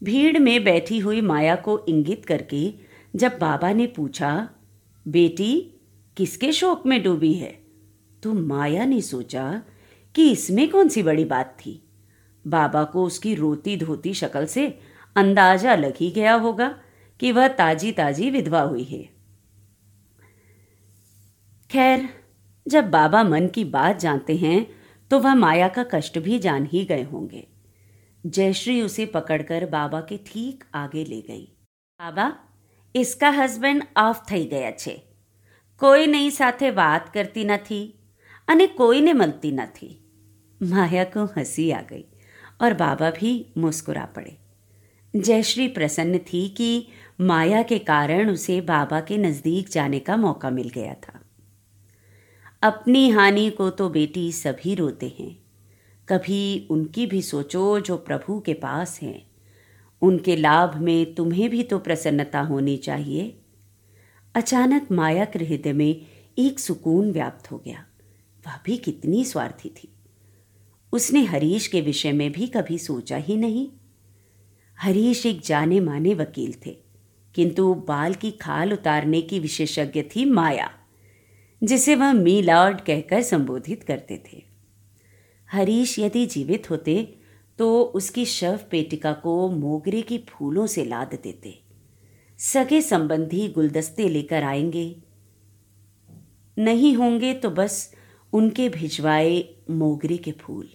[0.05, 2.73] भीड़ में बैठी हुई माया को इंगित करके
[3.17, 4.49] जब बाबा ने पूछा
[5.09, 5.61] बेटी,
[6.17, 7.51] किसके शोक में डूबी है?
[8.23, 9.51] तो माया ने सोचा
[10.15, 11.81] कि इसमें कौन सी बड़ी बात थी।
[12.45, 14.67] बाबा को उसकी रोती धोती शक्ल से
[15.17, 16.69] अंदाज़ा लग ही गया होगा
[17.21, 19.03] कि वह ताजी ताजी विधवा हुई है।
[21.71, 22.09] खैर,
[22.67, 24.67] जब बाबा मन की बात जानते हैं
[25.11, 27.47] तो वह माया का कष्ट भी जान ही गए होंगे।
[28.25, 31.45] जयश्री उसे पकड़कर बाबा के ठीक आगे ले गई।
[32.01, 32.33] बाबा
[32.96, 34.96] इसका हस्बैंड ऑफ થઈ ગયા છે
[35.82, 37.84] કોઈ નહીં સાથે વાત કરતી નથી
[38.48, 39.92] અને કોઈને મળતી નથી
[40.62, 42.06] माया को हंसी आ गई
[42.62, 44.38] और बाबा भी मुस्कुरा पड़े
[45.14, 46.70] जयश्री प्रसन्न थी कि
[47.22, 51.20] माया के कारण उसे बाबा के नज़दीक जाने का मौका मिल गया था
[52.64, 55.32] अपनी हानि को तो बेटी सभी रोते हैं
[56.08, 56.42] कभी
[56.72, 59.20] उनकी भी सोचो जो प्रभु के पास हैं
[60.03, 63.41] उनके लाभ में तुम्हें भी तो प्रसन्नता होनी चाहिए।
[64.35, 66.07] अचानक माया के हृदय में
[66.39, 67.85] एक सुकून व्याप्त हो गया।
[68.47, 69.89] वह भी कितनी स्वार्थी थी।
[70.93, 73.69] उसने हरीश के विषय में भी कभी सोचा ही नहीं।
[74.79, 76.77] हरीश एक जाने माने वकील थे,
[77.35, 80.71] किंतु बाल की खाल उतारने की विशेषज्ञ थी माया,
[81.65, 84.43] जिसे वह मी लॉर्ड कहकर संबोधित करते थे।
[85.53, 87.18] हरीश यदि जीवित होते
[87.59, 91.63] तो उसकी शव पेटिका को मोगरे की फूलों से लाद देते।
[92.39, 95.03] सगे संबंधी गुलदस्ते लेकर आएँगे।
[96.59, 97.95] नहीं होंगे तो बस
[98.33, 100.69] उनके भिजवाए मोगरे के फूल।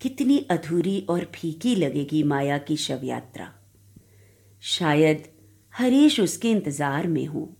[0.00, 3.52] कितनी अधूरी और फीकी लगेगी माया की शव यात्रा।
[4.60, 5.24] शायद
[5.74, 7.56] हरीश उसके इंतज़ार में हो।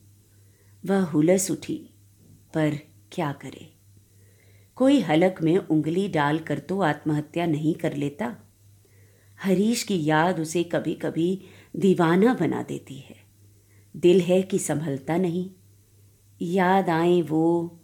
[0.87, 1.91] वह हुलस उठी,
[2.55, 2.79] पर
[3.13, 3.74] क्या करे?
[4.77, 8.37] कोई हलक में उंगली डालकर तो आत्महत्या नहीं कर लेता?
[9.43, 11.43] हरीश की याद उसे कभी कभी
[11.77, 13.17] दीवाना बना देती है।
[13.97, 15.51] दिल है कि संभलता नहीं।
[16.43, 17.81] याद आए वो,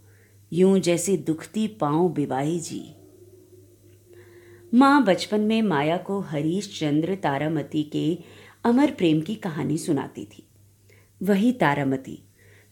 [0.52, 2.94] यूँ जैसे दुखती पाँव बिवाई जी।
[4.74, 8.18] माँ बचपन में माया को हरीश चंद्र तारामती के
[8.64, 10.48] अमर प्रेम की कहानी सुनाती थी।
[11.22, 12.22] वही तारामती,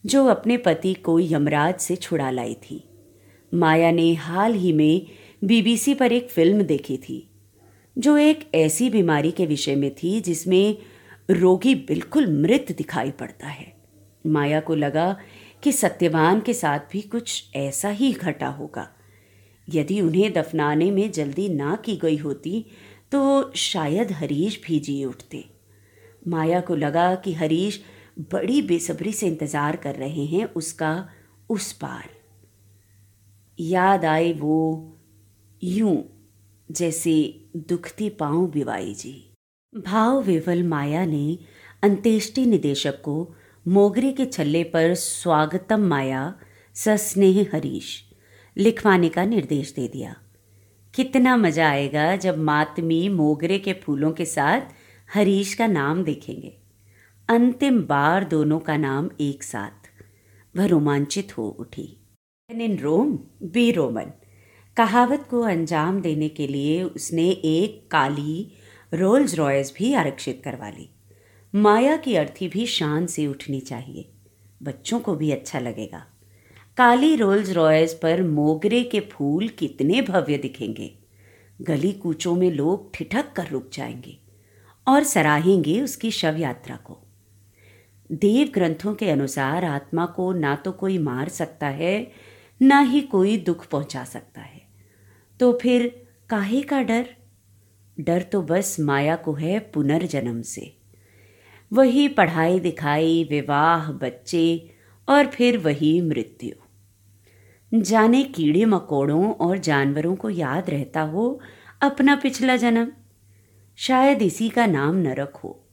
[0.05, 2.88] जो अपने पति को यमराज से छुड़ा लाई थी।
[3.51, 5.05] माया ने हाल ही में
[5.43, 7.25] बीबीसी पर एक फ़िल्म देखी थी,
[7.97, 10.77] जो एक ऐसी बीमारी के विषय में थी जिसमें
[11.31, 13.73] रोगी बिल्कुल मृत दिखाई पड़ता है।
[14.25, 15.15] माया को लगा
[15.63, 18.87] कि सत्यवान के साथ भी कुछ ऐसा ही घटा होगा।
[19.67, 22.65] यदि उन्हें दफनाने में जल्दी ना की गई होती
[23.11, 25.43] तो शायद हरीश भी जी उठते।
[26.27, 27.81] माया को लगा कि हरीश
[28.33, 30.93] बड़ी बेसब्री से इंतज़ार कर रहे हैं उसका
[31.49, 32.09] उस पार।
[33.59, 34.97] याद आए वो
[35.63, 36.03] यूँ
[36.71, 39.33] जैसे दुखती पाँव बिवाई जी।
[39.85, 41.37] भाव विवल माया ने
[41.83, 43.35] अंत्येष्टि निदेशक को
[43.67, 46.35] मोगरे के छल्ले पर स्वागतम माया,
[46.73, 48.03] सस्नेह हरीश,
[48.57, 50.15] लिखवाने का निर्देश दे दिया।
[50.95, 54.61] कितना मज़ा आएगा जब मातमी मोगरे के फूलों के साथ
[55.13, 56.57] हरीश का नाम देखेंगे।
[57.29, 59.87] अंतिम बार दोनों का नाम एक साथ,
[60.57, 61.98] वह रोमांचित हो उठी।
[62.51, 64.05] In Rome, be Roman.
[64.77, 68.51] कहावत को अंजाम देने के लिए उसने एक काली
[68.93, 70.89] रोल्स रॉयस भी आरक्षित करवा ली।
[71.55, 74.09] माया की अर्थी भी शान से उठनी चाहिए।
[74.63, 76.05] बच्चों को भी अच्छा लगेगा।
[76.77, 80.99] काली रोल्स रॉयस पर मोगरे के फूल कितने भव्य दिखेंगे।
[81.61, 84.19] गली कूचों में लोग ठिठक कर रुक जाएँगे
[84.87, 86.97] और सराहेंगे उसकी शव यात्रा को।
[88.11, 92.11] देव ग्रंथों के अनुसार आत्मा को ना तो कोई मार सकता है
[92.61, 94.61] ना ही कोई दुख पहुँचा सकता है।
[95.39, 97.15] तो फिर काहे का डर?
[97.99, 100.77] डर तो बस माया को है पुनर्जन्म से।
[101.73, 104.69] वही पढ़ाई दिखाई, विवाह, बच्चे
[105.09, 106.51] और फिर वही मृत्यु।
[107.81, 111.39] जाने कीड़े मकोड़ों और जानवरों को याद रहता हो
[111.81, 112.91] अपना पिछला जन्म।
[113.75, 115.67] शायद इसी का नाम नरक हो।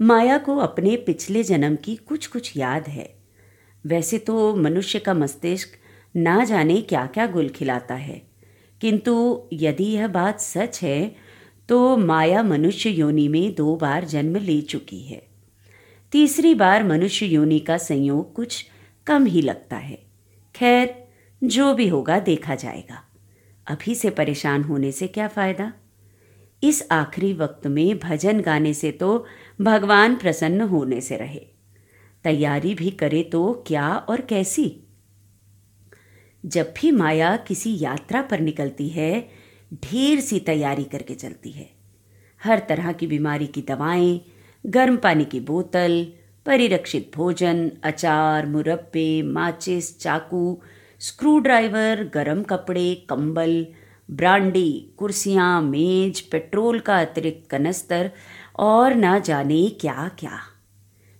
[0.00, 3.15] माया को अपने पिछले जन्म की कुछ कुछ याद है।
[3.86, 5.68] वैसे तो मनुष्य का मस्तिष्क
[6.16, 8.22] ना जाने क्या क्या गुल खिलाता है।
[8.80, 11.16] किंतु यदि यह बात सच है
[11.68, 15.22] तो माया मनुष्य योनि में दो बार जन्म ले चुकी है।
[16.12, 18.64] तीसरी बार मनुष्य योनि का संयोग कुछ
[19.06, 19.98] कम ही लगता है।
[20.54, 21.08] खैर,
[21.44, 23.02] जो भी होगा देखा जाएगा।
[23.66, 25.72] अभी से परेशान होने से क्या फ़ायदा?
[26.62, 29.26] इस आखिरी वक्त में भजन गाने से तो
[29.60, 31.55] भगवान प्रसन्न होने से रहे।
[32.26, 34.82] तैयारी भी करे तो क्या और कैसी?
[36.46, 39.28] जब भी माया किसी यात्रा पर निकलती है,
[39.74, 41.70] ढेर सी तैयारी करके चलती है।
[42.44, 44.20] हर तरह की बीमारी की दवाएँ,
[44.66, 46.06] गर्म पानी की बोतल,
[46.46, 50.62] परिरक्षित भोजन, अचार, मुरब्बे, माचिस, चाकू
[51.00, 53.66] स्क्रू ड्राइवर गर्म कपड़े, कंबल,
[54.10, 58.10] ब्रांडी, कुर्सियाँ, मेज, पेट्रोल का अतिरिक्त कनस्तर
[58.58, 60.38] और ना जाने क्या क्या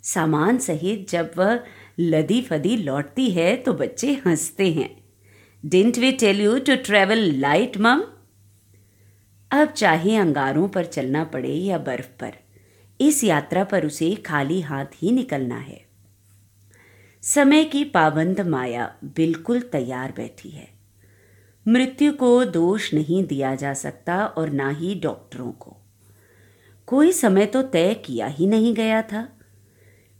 [0.06, 1.60] सामान सहित जब वह
[1.98, 5.04] लदी फदी लौटती है तो बच्चे हँसते हैं।
[5.66, 8.02] Didn't we tell you to travel light mum
[9.50, 12.32] अब चाहे अंगारों पर चलना पड़े या बर्फ़ पर,
[13.00, 15.84] इस यात्रा पर उसे खाली हाथ ही निकलना है।
[17.22, 20.68] समय की पाबंद माया बिल्कुल तैयार बैठी है।
[21.68, 25.76] मृत्यु को दोष नहीं दिया जा सकता और ना ही डॉक्टरों को।
[26.86, 29.35] कोई समय तो तय किया ही नहीं गया था।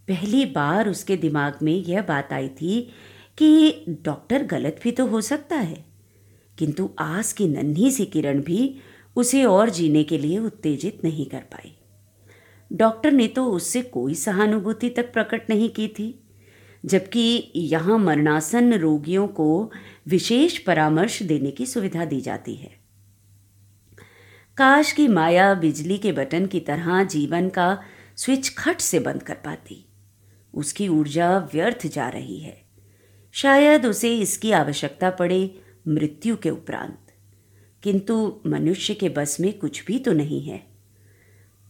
[0.08, 2.90] पहली बार उसके दिमाग में यह बात आई थी
[3.38, 5.84] कि डॉक्टर गलत भी तो हो सकता है।
[6.58, 8.76] किंतु आस की नन्ही सी किरण भी
[9.16, 11.78] उसे और जीने के लिए उत्तेजित नहीं कर पाई।
[12.72, 16.22] डॉक्टर ने तो उससे कोई सहानुभूति तक प्रकट नहीं की थी,
[16.84, 19.72] जबकि यहाँ मरणासन रोगियों को
[20.06, 22.70] विशेष परामर्श देने की सुविधा दी जाती है।
[24.56, 27.82] काश की माया बिजली के बटन की तरह जीवन का
[28.16, 29.85] स्विच खट से बंद कर पाती।
[30.56, 32.62] उसकी ऊर्जा व्यर्थ जा रही है।
[33.32, 36.98] शायद उसे इसकी आवश्यकता पड़े मृत्यु के उपरांत।
[37.82, 40.66] किंतु मनुष्य के बस में कुछ भी तो नहीं है।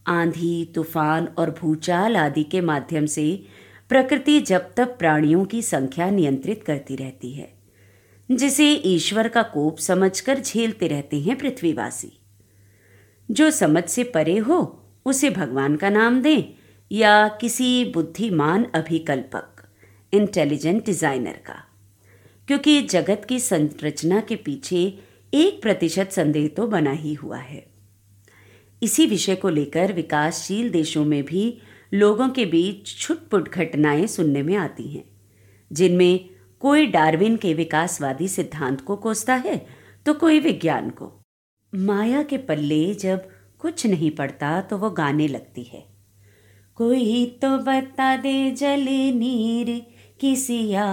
[0.06, 3.44] आंधी, तूफ़ान और भूचाल आदि के माध्यम से
[3.88, 7.54] प्रकृति जब तक प्राणियों की संख्या नियंत्रित करती रहती है,
[8.30, 12.12] जिसे ईश्वर का कोप समझकर झेलते रहते हैं पृथ्वीवासी।
[13.30, 16.42] जो समझ से परे हो, उसे भगवान का नाम दें
[16.90, 19.62] या किसी बुद्धिमान अभिकल्पक
[20.12, 21.62] इंटेलिजेंट डिज़ाइनर का।
[22.48, 24.82] क्योंकि जगत की संरचना के पीछे
[25.32, 27.66] एक प्रतिशत संदेह तो बना ही हुआ है।
[28.82, 31.58] इसी विषय को लेकर विकासशील देशों में भी
[31.92, 35.04] लोगों के बीच छुटपुट घटनाएँ सुनने में आती हैं,
[35.70, 36.28] जिनमें
[36.62, 39.56] कोई डार्विन के विकासवादी सिद्धांत को कोसता है
[40.06, 41.12] तो कोई विज्ञान को।
[41.72, 43.28] माया के पल्ले जब
[43.58, 45.84] कुछ नहीं पड़ता तो वो गाने लगती है।
[46.76, 48.82] कोई तो बता दे जल
[49.14, 49.86] नीर
[50.20, 50.86] किसिया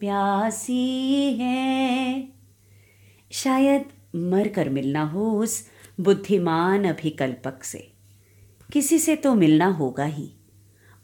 [0.00, 2.28] प्यासी है।
[3.32, 3.84] शायद
[4.16, 5.68] मर कर मिलना हो उस
[6.00, 7.92] बुद्धिमान अभिकल्पक से।
[8.72, 10.30] किसी से तो मिलना होगा ही।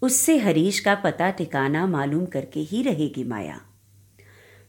[0.02, 3.60] उससे हरीश का पता ठिकाना मालूम करके ही रहेगी माया।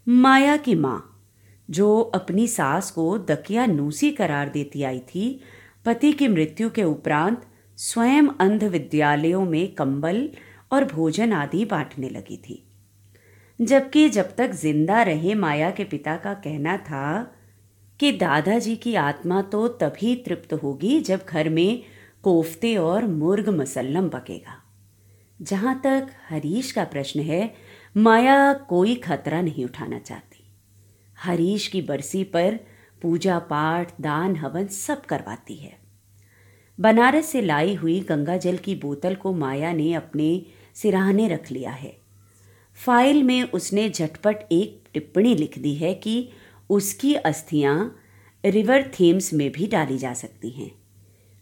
[0.07, 1.28] माया की माँ,
[1.70, 5.41] जो अपनी सास को दकिया नूसी करार देती आई थी,
[5.86, 7.47] पति की मृत्यु के उपरांत
[7.82, 10.29] स्वयं अंध विद्यालयों में कंबल
[10.71, 12.63] और भोजन आदि बांटने लगी थी।
[13.59, 17.34] जबकि जब तक ज़िंदा रहे माया के पिता का कहना था
[17.99, 21.84] कि दादाजी की आत्मा तो तभी तृप्त होगी जब घर में
[22.23, 24.61] कोफ्ते और मुर्ग मसल्लम पकेगा।
[25.41, 27.53] जहाँ तक हरीश का प्रश्न है,
[27.97, 30.43] माया कोई खतरा नहीं उठाना चाहती।
[31.17, 32.59] हरीश की बरसी पर
[33.01, 35.80] पूजा पाठ, दान, हवन सब करवाती है।
[36.82, 41.71] बनारस से लाई हुई गंगा जल की बोतल को माया ने अपने सिराहने रख लिया
[41.71, 41.97] है।
[42.86, 46.29] फ़ाइल में उसने झटपट एक टिप्पणी लिख दी है कि
[46.69, 47.95] उसकी अस्थियाँ
[48.45, 50.71] रिवर थीम्स में भी डाली जा सकती हैं।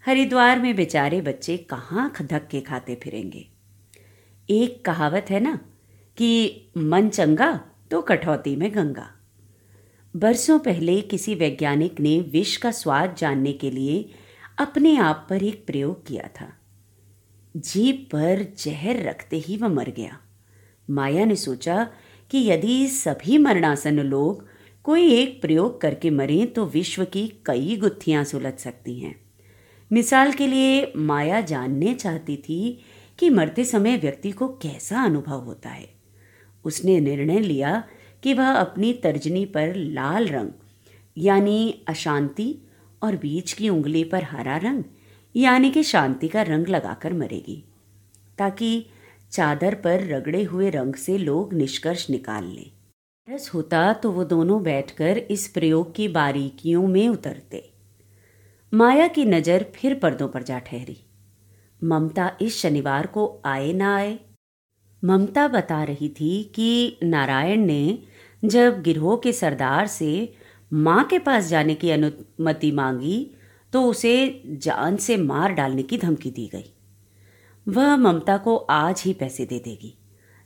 [0.05, 3.47] हरिद्वार में बेचारे बच्चे कहाँ धक्के खाते फिरेंगे?
[4.49, 5.59] एक कहावत है ना
[6.17, 7.61] कि मन चंगा
[7.91, 9.09] तो कठौती में गंगा।
[10.15, 14.09] बरसों पहले किसी वैज्ञानिक ने विष का स्वाद जानने के लिए
[14.59, 16.47] अपने आप पर एक प्रयोग किया था।
[17.57, 20.19] जीप पर जहर रखते ही वह मर गया।
[20.89, 21.87] माया ने सोचा
[22.29, 24.47] कि यदि सभी मरणासन लोग
[24.83, 29.15] कोई एक प्रयोग करके मरें तो विश्व की कई गुत्थियाँ सुलझ सकती हैं।
[29.91, 32.79] मिसाल के लिए, माया जानने चाहती थी
[33.19, 35.89] कि मरते समय व्यक्ति को कैसा अनुभव होता है।
[36.65, 37.83] उसने निर्णय लिया
[38.23, 40.49] कि वह अपनी तर्जनी पर लाल रंग,
[41.17, 42.55] यानी अशांति
[43.01, 44.83] और बीच की उंगली पर हरा रंग,
[45.35, 47.63] यानी कि शांति का रंग लगाकर मरेगी,
[48.37, 48.85] ताकि
[49.31, 52.71] चादर पर रगड़े हुए रंग से लोग निष्कर्ष निकाल लें।
[53.27, 57.63] रस होता तो वो दोनों बैठकर इस प्रयोग की बारीकियों में उतरते।
[58.73, 60.97] माया की नज़र फिर पर्दों पर जा ठहरी।
[61.81, 64.17] ममता इस शनिवार को आए ना आए।
[65.03, 68.03] ममता बता रही थी कि नारायण ने
[68.43, 70.11] जब गिरोह के सरदार से
[70.71, 73.31] माँ के पास जाने की अनुमति मांगी
[73.73, 76.73] तो उसे जान से मार डालने की धमकी दी गई।
[77.67, 79.93] वह ममता को आज ही पैसे दे देगी,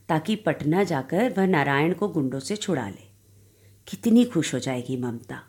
[0.09, 3.11] ताकि पटना जाकर वह नारायण को गुंडों से छुड़ा ले।
[3.87, 5.39] कितनी खुश हो जाएगी ममता।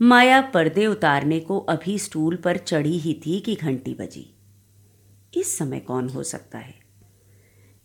[0.00, 4.26] माया पर्दे उतारने को अभी स्टूल पर चढ़ी ही थी कि घंटी बजी।
[5.36, 6.74] इस समय कौन हो सकता है?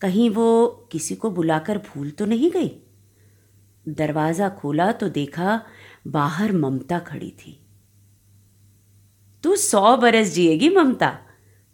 [0.02, 2.72] कहीं वो किसी को बुलाकर भूल तो नहीं गई?
[3.86, 5.62] दरवाज़ा खोला तो देखा
[6.08, 7.60] बाहर ममता खड़ी थी।
[9.44, 11.20] तू सौ बरस जिएगी ममता,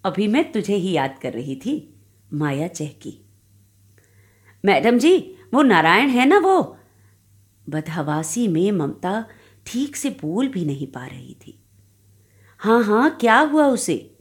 [0.04, 2.02] अभी मैं तुझे ही याद कर रही थी,
[2.34, 3.26] माया चहकी।
[4.66, 6.78] मैडम जी, वो नारायण है ना वो?
[7.70, 9.26] बदहवासी में ममता
[9.66, 11.64] ठीक से बोल भी नहीं पा रही थी।
[12.60, 14.18] हाँ हाँ क्या हुआ उसे?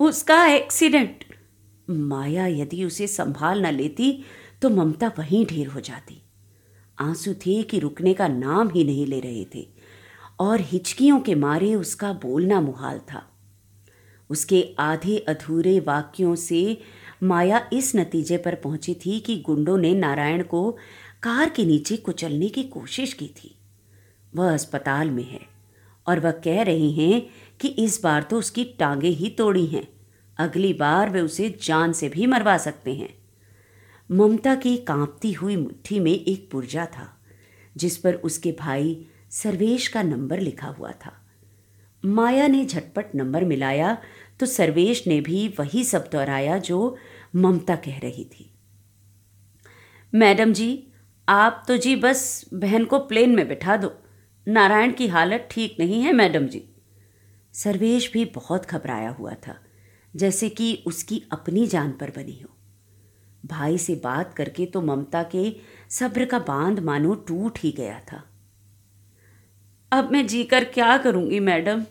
[0.00, 1.24] उसका एक्सीडेंट।
[1.90, 4.24] माया यदि उसे संभाल न लेती
[4.62, 6.23] तो ममता वहीं ढेर हो जाती।
[6.98, 9.68] आँसू थे कि रुकने का नाम ही नहीं ले रहे थे।
[10.40, 13.30] और हिचकियों के मारे उसका बोलना मुहाल था।
[14.30, 16.80] उसके आधे अधूरे वाक्यों से
[17.22, 20.76] माया इस नतीजे पर पहुँची थी कि गुंडों ने नारायण को
[21.22, 23.54] कार के नीचे कुचलने की कोशिश की थी।
[24.36, 25.40] वह अस्पताल में है
[26.06, 27.26] और वह कह रहे हैं
[27.60, 29.88] कि इस बार तो उसकी टांगे ही तोड़ी हैं।
[30.38, 33.23] अगली बार वे उसे जान से भी मरवा सकते हैं।
[34.10, 37.08] ममता की कांपती हुई मुट्ठी में एक पुर्जा था,
[37.76, 41.12] जिस पर उसके भाई सर्वेश का नंबर लिखा हुआ था।
[42.02, 43.96] माया ने झटपट नंबर मिलाया
[44.40, 46.96] तो सर्वेश ने भी वही सब दोहराया जो
[47.36, 48.50] ममता कह रही थी।
[50.12, 50.86] मैडम जी,
[51.28, 53.92] आप तो जी बस बहन को प्लेन में बिठा दो।
[54.46, 56.64] नारायण की हालत ठीक नहीं है, मैडम जी।
[57.54, 59.56] सर्वेश भी बहुत घबराया हुआ था,
[60.14, 62.53] जैसे कि उसकी अपनी जान पर बनी हो।
[63.44, 65.56] भाई से बात करके तो ममता के
[65.90, 68.24] सब्र का बाँध मानो टूट ही गया था।
[69.92, 71.84] अब मैं जीकर क्या करूँगी, मैडम?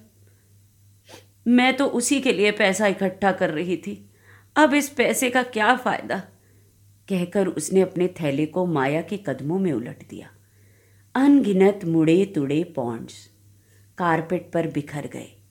[1.48, 4.10] मैं तो उसी के लिए पैसा इकट्ठा कर रही थी।
[4.56, 6.18] अब इस पैसे का क्या फ़ायदा?
[7.10, 10.30] कहकर उसने अपने थैले को माया के कदमों में उलट दिया।
[11.16, 13.14] अनगिनत मुड़े तुड़े पॉन्ड्स
[13.98, 15.42] कारपेट पर बिखर गए।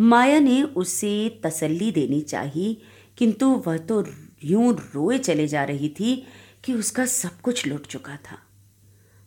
[0.00, 2.80] माया ने उसे तसल्ली देनी चाहिए,
[3.16, 4.02] किंतु वह तो
[4.44, 6.26] यूँ रोए चले जा रही थी
[6.64, 8.38] कि उसका सब कुछ लुट चुका था।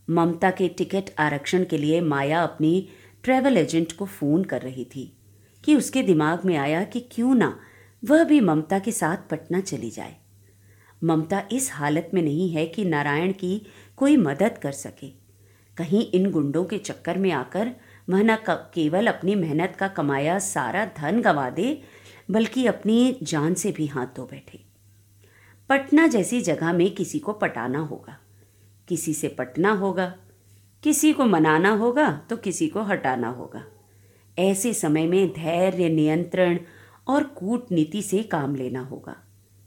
[0.10, 2.90] ममता के टिकट आरक्षण के लिए माया अपनी
[3.24, 5.18] ट्रैवल एजेंट को फ़ोन कर रही थी
[5.64, 7.60] कि उसके दिमाग में आया कि क्यों ना
[8.06, 10.16] वह भी ममता के साथ पटना चली जाए।
[11.04, 15.08] ममता इस हालत में नहीं है कि नारायण की कोई मदद कर सके।
[15.78, 17.72] कहीं इन गुंडों के चक्कर में आकर
[18.10, 21.82] वह न केवल अपनी मेहनत का कमाया सारा धन गंवा दे,
[22.32, 24.63] बल्कि अपनी जान से भी हाथ धो बैठे।
[25.70, 28.18] पटना जैसी जगह में किसी को पटाना होगा।
[28.88, 30.16] किसी से पटना होगा,
[30.84, 33.64] किसी को मनाना होगा तो किसी को हटाना होगा।
[34.38, 36.60] ऐसे समय में धैर्य, नियंत्रण
[37.08, 39.16] और कूटनीति से काम लेना होगा।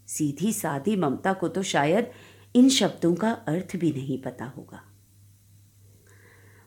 [0.08, 2.10] सीधी सादी ममता को तो शायद
[2.54, 4.82] इन शब्दों का अर्थ भी नहीं पता होगा।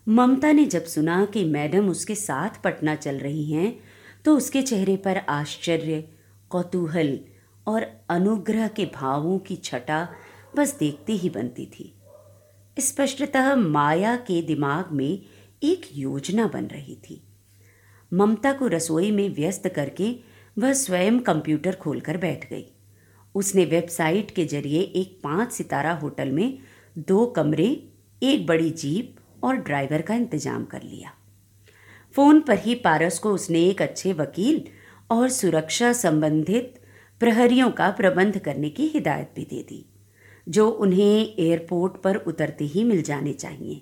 [0.07, 3.79] ममता ने जब सुना कि मैडम उसके साथ पटना चल रही हैं
[4.25, 6.03] तो उसके चेहरे पर आश्चर्य,
[6.49, 7.19] कौतूहल
[7.69, 10.07] और अनुग्रह के भावों की छटा
[10.57, 11.93] बस देखते ही बनती थी।
[12.77, 15.21] स्पष्टतः माया के दिमाग में
[15.61, 17.21] एक योजना बन रही थी।
[18.11, 20.15] ममता को रसोई में व्यस्त करके
[20.57, 22.65] वह स्वयं कंप्यूटर खोलकर बैठ गई।
[23.35, 26.57] उसने वेबसाइट के ज़रिए एक पाँच सितारा होटल में
[26.97, 27.67] दो कमरे,
[28.21, 31.13] एक बड़ी जीप और ड्राइवर का इंतज़ाम कर लिया।
[32.15, 34.63] फ़ोन पर ही पारस को उसने एक अच्छे वकील
[35.11, 36.78] और सुरक्षा संबंधित
[37.21, 39.85] प्रहरियों का प्रबंध करने की हिदायत भी दे दी,
[40.49, 43.81] जो उन्हें एयरपोर्ट पर उतरते ही मिल जाने चाहिए।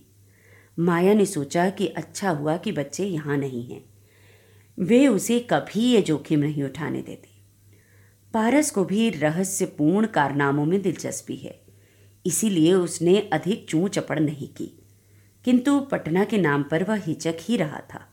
[0.80, 3.84] माया ने सोचा कि अच्छा हुआ कि बच्चे यहाँ नहीं हैं।
[4.78, 7.30] वे उसे कभी ये जोखिम नहीं उठाने देते।
[8.34, 11.60] पारस को भी रहस्यपूर्ण कारनामों में दिलचस्पी है,
[12.26, 14.84] इसीलिए उसने अधिक चूँ चपड़ नहीं की।
[15.46, 18.06] किंतु पटना के नाम पर वह हिचक ही रहा था।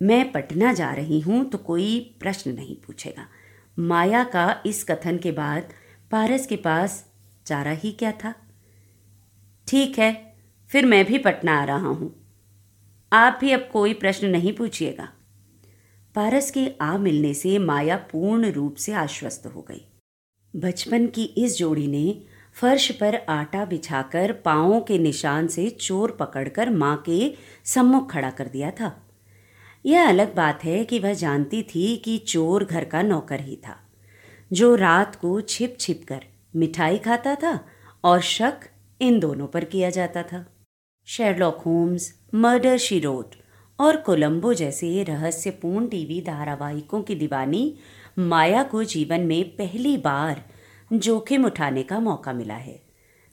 [0.00, 3.26] मैं पटना जा रही हूँ तो कोई प्रश्न नहीं पूछेगा।
[3.78, 5.72] माया का इस कथन के बाद
[6.10, 7.04] पारस के पास
[7.46, 8.34] चारा ही क्या था?
[9.68, 10.12] ठीक है,
[10.70, 12.14] फिर मैं भी पटना आ रहा हूँ।
[13.12, 15.08] आप भी अब कोई प्रश्न नहीं पूछिएगा।
[16.14, 19.84] पारस के आ मिलने से माया पूर्ण रूप से आश्वस्त हो गई।
[20.54, 22.22] बचपन की इस जोड़ी ने
[22.56, 27.34] फर्श पर आटा बिछाकर पाँवों के निशान से चोर पकड़कर माँ के
[27.64, 28.92] सम्मुख खड़ा कर दिया था।
[29.84, 33.76] यह अलग बात है कि वह जानती थी कि चोर घर का नौकर ही था,
[34.52, 36.24] जो रात को छिप छिप कर
[36.56, 37.58] मिठाई खाता था
[38.04, 38.68] और शक
[39.00, 40.44] इन दोनों पर किया जाता था।
[41.08, 43.34] Sherlock Holmes murder she wrote
[43.78, 47.74] और कोलंबो जैसे रहस्यपूर्ण टीवी धारावाहिकों की दीवानी
[48.18, 50.44] माया को जीवन में पहली बार
[50.92, 52.80] जोखिम उठाने का मौका मिला है,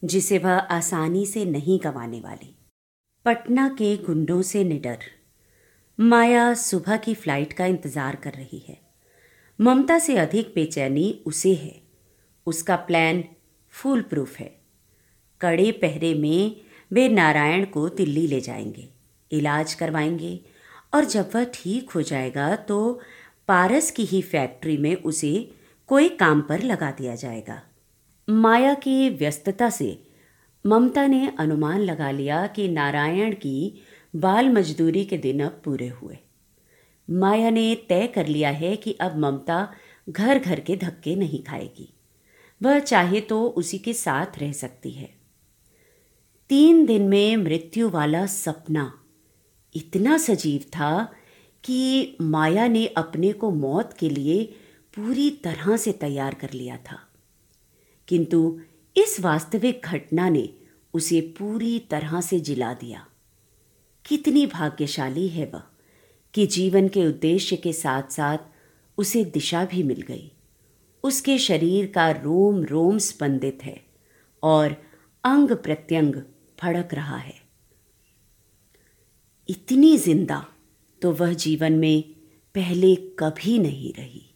[0.04, 2.56] जिसे वह आसानी से नहीं गंवाने वाली।
[3.26, 4.98] पटना के गुंडों से निडर।
[6.00, 8.78] माया सुबह की फ़्लाइट का इंतज़ार कर रही है।
[9.60, 11.82] ममता से अधिक बेचैनी उसे है।
[12.48, 13.24] उसका प्लान
[13.74, 14.50] फुल प्रूफ है।
[15.42, 16.56] कड़े पहरे में
[16.92, 18.88] वे नारायण को दिल्ली ले जाएँगे,
[19.32, 20.40] इलाज करवाएँगे
[20.94, 23.00] और जब वह ठीक हो जाएगा तो
[23.48, 25.52] पारस की ही फैक्ट्री में उसे
[25.90, 27.62] कोई काम पर लगा दिया जाएगा।
[28.28, 30.04] माया की व्यस्तता से
[30.66, 33.84] ममता ने अनुमान लगा लिया कि नारायण की
[34.18, 36.18] बाल मजदूरी के दिन अब पूरे हुए।
[37.10, 39.74] माया ने तय कर लिया है कि अब ममता
[40.10, 41.94] घर घर के धक्के नहीं खाएगी।
[42.64, 45.18] वह चाहे तो उसी के साथ रह सकती है।
[46.50, 49.04] तीन दिन में मृत्यु वाला सपना
[49.76, 51.14] इतना सजीव था
[51.64, 54.44] कि माया ने अपने को मौत के लिए
[54.96, 57.00] पूरी तरह से तैयार कर लिया था।
[58.08, 58.60] किंतु
[58.98, 60.54] इस वास्तविक घटना ने
[60.94, 63.07] उसे पूरी तरह से जिला दिया।
[64.08, 65.64] कितनी भाग्यशाली है वह,
[66.34, 68.38] कि जीवन के उद्देश्य के साथ साथ
[68.98, 70.32] उसे दिशा भी मिल गई।
[71.04, 73.86] उसके शरीर का रोम रोम स्पंदित है
[74.44, 74.76] और
[75.24, 76.16] अंग प्रत्यंग
[76.60, 77.42] फड़क रहा है।
[79.50, 80.46] इतनी ज़िंदा
[81.02, 82.04] तो वह जीवन में
[82.56, 84.27] पहले कभी नहीं रही।